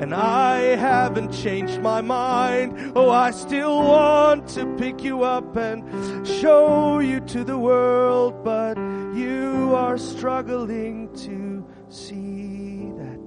And 0.00 0.12
I 0.14 0.76
haven't 0.76 1.32
changed 1.32 1.80
my 1.80 2.00
mind. 2.00 2.92
Oh, 2.96 3.10
I 3.10 3.30
still 3.30 3.78
want 3.78 4.48
to 4.50 4.66
pick 4.76 5.02
you 5.02 5.22
up 5.22 5.56
and 5.56 6.26
show 6.26 6.98
you 6.98 7.20
to 7.20 7.44
the 7.44 7.56
world, 7.56 8.44
but 8.44 8.76
you 9.14 9.72
are 9.74 9.96
struggling 9.96 11.14
to 11.18 11.64
see 11.88 12.90
that. 12.98 13.20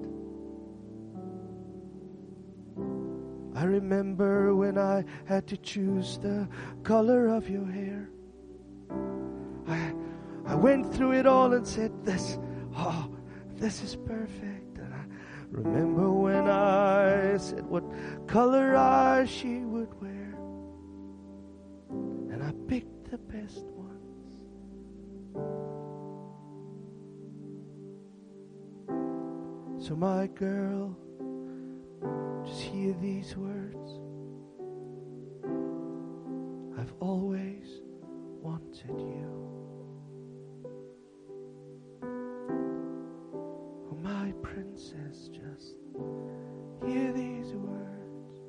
I 3.56 3.64
remember 3.64 4.54
when 4.54 4.78
I 4.78 5.06
had 5.26 5.48
to 5.48 5.58
choose 5.58 6.20
the 6.20 6.48
color 6.84 7.28
of 7.28 7.50
your 7.50 7.66
hair. 7.66 8.10
I, 9.68 9.94
I 10.46 10.56
went 10.56 10.94
through 10.94 11.14
it 11.14 11.26
all 11.26 11.54
and 11.54 11.66
said, 11.66 11.92
This, 12.04 12.38
oh, 12.76 13.10
this 13.56 13.82
is 13.82 13.96
perfect. 13.96 14.57
Remember 15.50 16.12
when 16.12 16.48
I 16.50 17.38
said 17.38 17.66
what 17.66 17.84
color 18.28 18.76
eyes 18.76 19.30
she 19.30 19.60
would 19.60 19.94
wear. 20.02 20.38
And 21.90 22.44
I 22.44 22.52
picked 22.68 23.10
the 23.12 23.18
best 23.18 23.64
ones. 23.66 23.88
So, 29.88 29.96
my 29.96 30.28
girl, 30.28 30.98
just 32.46 32.62
hear 32.62 32.94
these 33.02 33.36
words. 33.38 34.00
I've 36.78 36.94
always 37.00 37.82
wanted 38.42 39.00
you. 39.00 39.57
My 44.08 44.32
princess, 44.42 45.30
just 45.34 45.76
hear 46.86 47.12
these 47.12 47.52
words. 47.54 48.40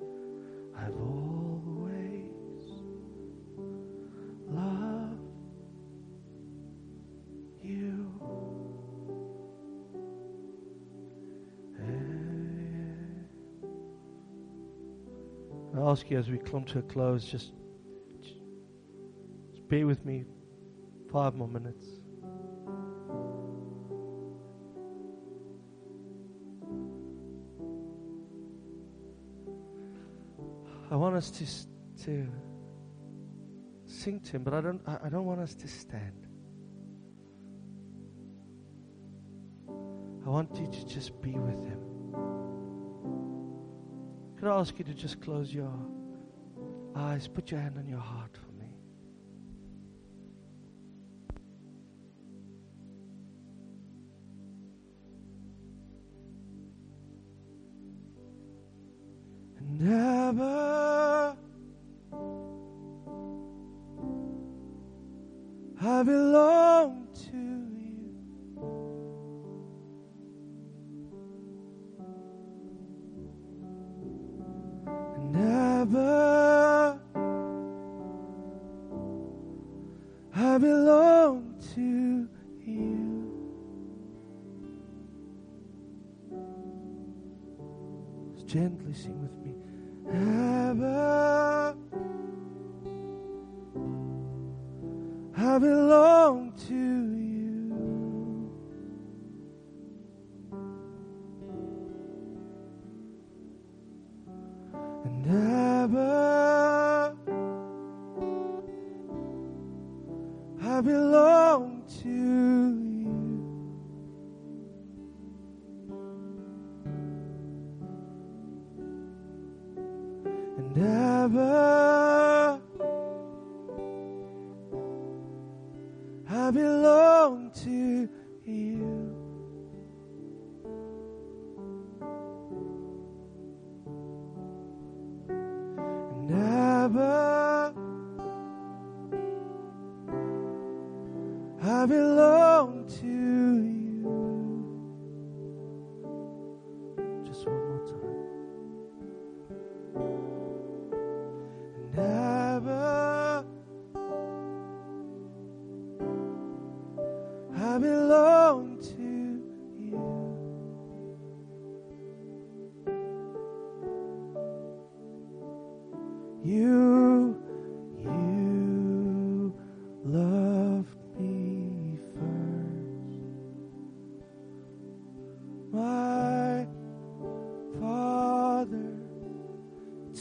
I've 0.76 0.94
always 1.00 2.30
loved 4.46 5.20
you. 7.60 8.08
I 15.74 15.90
ask 15.90 16.08
you 16.10 16.18
as 16.18 16.30
we 16.30 16.38
come 16.38 16.64
to 16.66 16.78
a 16.78 16.82
close, 16.82 17.24
just, 17.24 17.52
just 18.22 18.38
bear 19.68 19.86
with 19.88 20.04
me 20.04 20.24
five 21.10 21.34
more 21.34 21.48
minutes. 21.48 21.97
Us 31.18 31.30
to 31.32 32.04
to 32.04 32.26
sing 33.86 34.20
to 34.20 34.32
him, 34.32 34.44
but 34.44 34.54
I 34.54 34.60
don't 34.60 34.80
I 34.86 34.98
I 35.06 35.08
don't 35.08 35.26
want 35.26 35.40
us 35.40 35.54
to 35.56 35.68
stand. 35.68 36.26
I 40.24 40.30
want 40.30 40.56
you 40.56 40.66
to 40.66 40.86
just 40.86 41.20
be 41.20 41.32
with 41.32 41.60
him. 41.70 41.80
Could 44.36 44.48
I 44.48 44.58
ask 44.60 44.78
you 44.78 44.84
to 44.84 44.94
just 44.94 45.20
close 45.20 45.52
your 45.52 45.74
eyes, 46.94 47.26
put 47.26 47.50
your 47.50 47.60
hand 47.60 47.76
on 47.78 47.88
your 47.88 47.98
heart 47.98 48.38
belong 95.58 96.52
to 96.68 96.87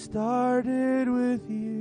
started 0.09 1.09
with 1.09 1.49
you. 1.49 1.76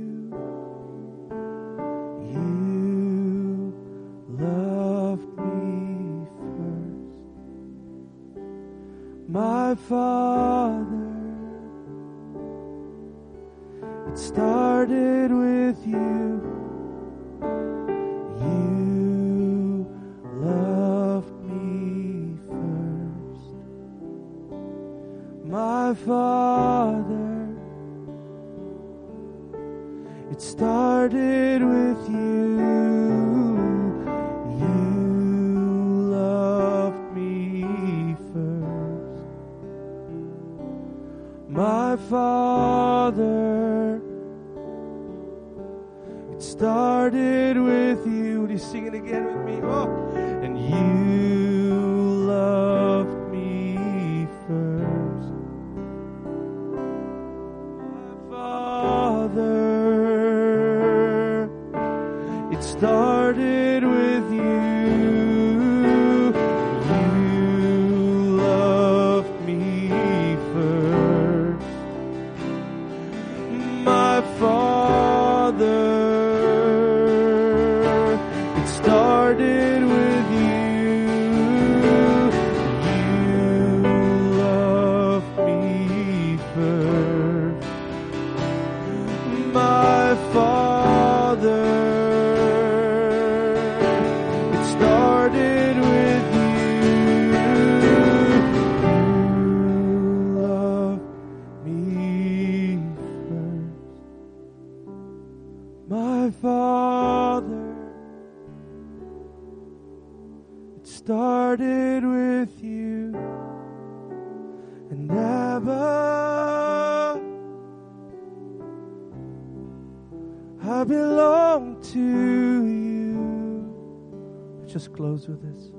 With 125.27 125.41
this. 125.41 125.76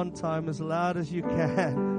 One 0.00 0.12
time, 0.12 0.48
as 0.48 0.62
loud 0.62 0.96
as 0.96 1.12
you 1.12 1.20
can. 1.20 1.89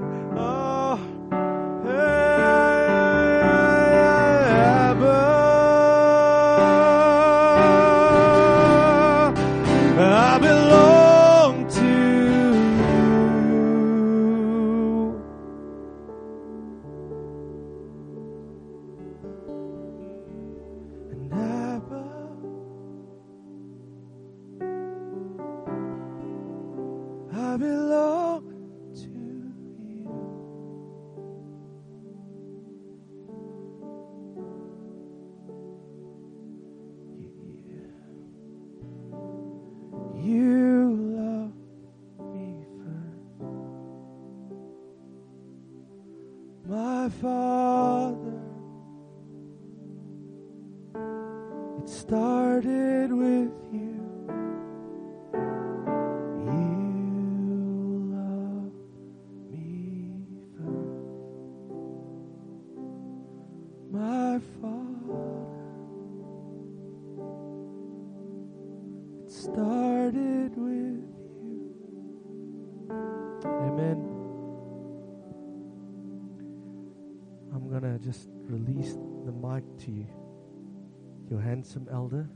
Handsome 81.72 81.88
elder. 81.92 82.28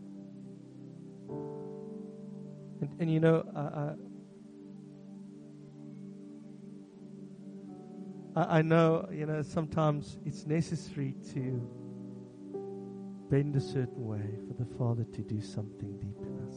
And, 2.81 2.91
and 3.01 3.13
you 3.13 3.21
know, 3.21 3.45
I, 3.55 3.93
I, 8.41 8.59
I 8.59 8.63
know, 8.63 9.07
you 9.13 9.27
know, 9.27 9.43
sometimes 9.43 10.17
it's 10.25 10.47
necessary 10.47 11.15
to 11.35 11.69
bend 13.31 13.57
a 13.57 13.61
certain 13.61 14.07
way 14.07 14.39
for 14.47 14.55
the 14.55 14.65
Father 14.77 15.05
to 15.05 15.23
do 15.23 15.41
something 15.41 15.99
deep 15.99 16.23
in 16.23 16.39
us. 16.49 16.57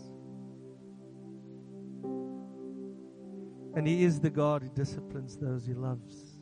And 3.76 3.88
He 3.88 4.04
is 4.04 4.20
the 4.20 4.30
God 4.30 4.62
who 4.64 4.70
disciplines 4.70 5.38
those 5.38 5.66
He 5.66 5.74
loves, 5.74 6.38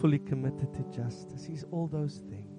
fully 0.00 0.18
committed 0.18 0.74
to 0.74 0.82
justice. 0.94 1.44
He's 1.44 1.64
all 1.70 1.86
those 1.86 2.18
things. 2.28 2.57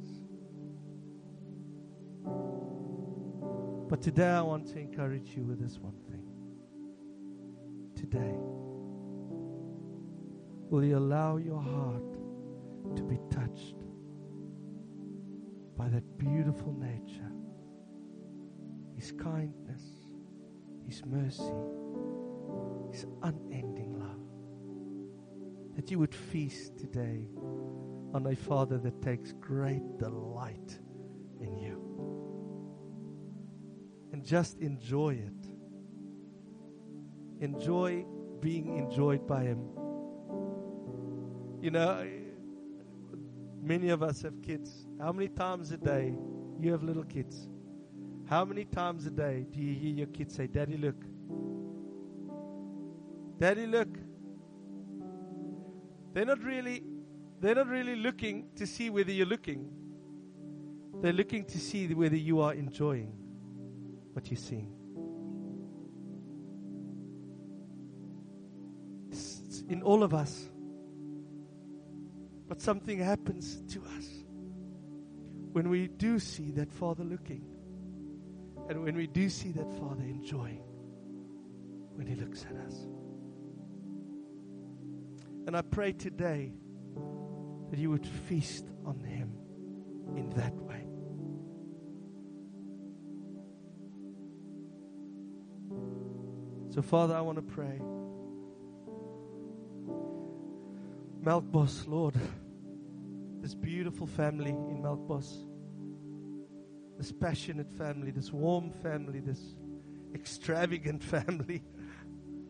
But 3.89 4.03
today 4.03 4.27
I 4.27 4.41
want 4.41 4.67
to 4.67 4.77
encourage 4.77 5.35
you 5.35 5.43
with 5.43 5.59
this 5.59 5.79
one 5.79 5.95
thing. 6.11 6.23
Today, 7.95 8.35
will 10.69 10.83
you 10.83 10.95
allow 10.95 11.37
your 11.37 11.59
heart 11.59 12.13
to 12.95 13.03
be 13.03 13.17
touched 13.31 13.77
by 15.75 15.89
that 15.89 16.03
beautiful 16.19 16.71
nature, 16.73 17.31
His 18.95 19.11
kindness, 19.11 19.81
His 20.85 21.03
mercy, 21.03 21.51
His 22.91 23.07
unending 23.23 23.99
love? 23.99 25.75
That 25.75 25.89
you 25.89 25.97
would 25.97 26.13
feast 26.13 26.77
today 26.77 27.25
on 28.13 28.27
a 28.27 28.35
Father 28.35 28.77
that 28.77 29.01
takes 29.01 29.31
great 29.31 29.97
delight 29.97 30.77
in 31.41 31.57
you 31.57 31.88
and 34.19 34.27
just 34.27 34.59
enjoy 34.59 35.11
it. 35.11 35.47
Enjoy 37.41 38.05
being 38.41 38.77
enjoyed 38.77 39.25
by 39.25 39.43
Him. 39.43 39.61
You 41.61 41.71
know, 41.71 42.05
many 43.61 43.89
of 43.91 44.03
us 44.03 44.21
have 44.23 44.41
kids. 44.41 44.87
How 44.99 45.13
many 45.13 45.29
times 45.29 45.71
a 45.71 45.77
day 45.77 46.13
you 46.59 46.69
have 46.73 46.83
little 46.83 47.05
kids? 47.05 47.47
How 48.25 48.43
many 48.43 48.65
times 48.65 49.05
a 49.05 49.09
day 49.09 49.45
do 49.49 49.61
you 49.61 49.73
hear 49.73 49.95
your 49.95 50.07
kids 50.07 50.35
say, 50.35 50.47
Daddy, 50.47 50.75
look? 50.75 51.01
Daddy, 53.39 53.67
look. 53.67 53.87
They're 56.13 56.25
not 56.25 56.43
really 56.43 56.83
they're 57.39 57.55
not 57.55 57.69
really 57.69 57.95
looking 57.95 58.49
to 58.57 58.67
see 58.67 58.89
whether 58.89 59.13
you're 59.13 59.25
looking. 59.25 59.71
They're 61.01 61.13
looking 61.13 61.45
to 61.45 61.57
see 61.57 61.93
whether 61.93 62.17
you 62.17 62.41
are 62.41 62.53
enjoying 62.53 63.18
what 64.13 64.29
you 64.29 64.37
see. 64.37 64.65
It's 69.11 69.63
in 69.69 69.81
all 69.83 70.03
of 70.03 70.13
us. 70.13 70.49
But 72.47 72.61
something 72.61 72.99
happens 72.99 73.61
to 73.73 73.81
us 73.97 74.07
when 75.51 75.69
we 75.69 75.87
do 75.87 76.19
see 76.19 76.51
that 76.51 76.71
Father 76.71 77.03
looking. 77.03 77.45
And 78.69 78.83
when 78.83 78.95
we 78.95 79.07
do 79.07 79.29
see 79.29 79.51
that 79.53 79.71
Father 79.79 80.03
enjoying 80.03 80.63
when 81.95 82.07
He 82.07 82.15
looks 82.15 82.45
at 82.49 82.55
us. 82.65 82.75
And 85.47 85.57
I 85.57 85.61
pray 85.61 85.93
today 85.93 86.53
that 87.71 87.79
you 87.79 87.89
would 87.89 88.05
feast 88.05 88.65
on 88.85 88.99
Him 88.99 89.33
in 90.15 90.29
that 90.31 90.53
way. 90.55 90.78
So, 96.79 96.83
Father, 96.83 97.13
I 97.13 97.19
want 97.19 97.35
to 97.35 97.41
pray. 97.41 97.77
Melkbos, 101.21 101.85
Lord, 101.89 102.15
this 103.41 103.53
beautiful 103.53 104.07
family 104.07 104.51
in 104.51 104.81
Melkbos, 104.81 105.45
this 106.97 107.11
passionate 107.11 107.69
family, 107.69 108.11
this 108.11 108.31
warm 108.31 108.71
family, 108.71 109.19
this 109.19 109.41
extravagant 110.15 111.03
family, 111.15 111.63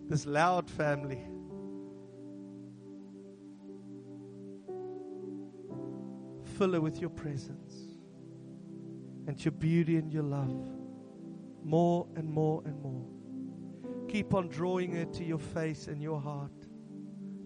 this 0.07 0.27
loud 0.27 0.69
family. 0.69 1.23
Fill 6.59 6.73
her 6.73 6.82
with 6.82 7.01
your 7.01 7.09
presence 7.09 7.73
and 9.25 9.43
your 9.43 9.53
beauty 9.53 9.95
and 9.95 10.13
your 10.13 10.21
love 10.21 10.67
more 11.63 12.05
and 12.15 12.30
more 12.30 12.61
and 12.67 12.80
more. 12.84 13.18
Keep 14.10 14.34
on 14.34 14.47
drawing 14.47 14.95
her 14.95 15.05
to 15.05 15.24
your 15.24 15.39
face 15.39 15.88
and 15.88 16.01
your 16.01 16.20
heart 16.20 16.51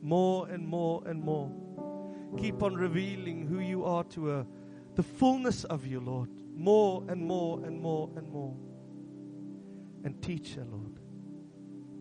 more 0.04 0.50
and 0.50 0.68
more 0.68 1.02
and 1.06 1.24
more. 1.24 1.52
Keep 2.38 2.62
on 2.62 2.76
revealing 2.76 3.48
who 3.48 3.60
you 3.60 3.86
are 3.86 4.04
to 4.06 4.26
her, 4.26 4.46
the 4.96 5.04
fullness 5.04 5.64
of 5.64 5.88
you, 5.88 6.00
Lord, 6.00 6.30
more 6.56 7.04
and 7.08 7.24
more 7.26 7.64
and 7.66 7.80
more 7.80 8.10
and 8.18 8.28
more. 8.30 8.56
And 10.04 10.22
teach 10.22 10.56
her, 10.56 10.66
Lord, 10.66 11.00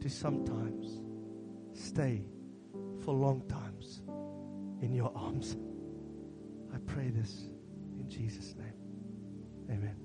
to 0.01 0.11
sometimes 0.11 1.01
stay 1.75 2.25
for 3.05 3.15
long 3.15 3.43
times 3.49 4.03
in 4.81 4.93
your 4.93 5.13
arms. 5.15 5.57
I 6.75 6.79
pray 6.79 7.11
this 7.11 7.49
in 8.01 8.09
Jesus' 8.09 8.57
name. 8.57 8.75
Amen. 9.71 10.02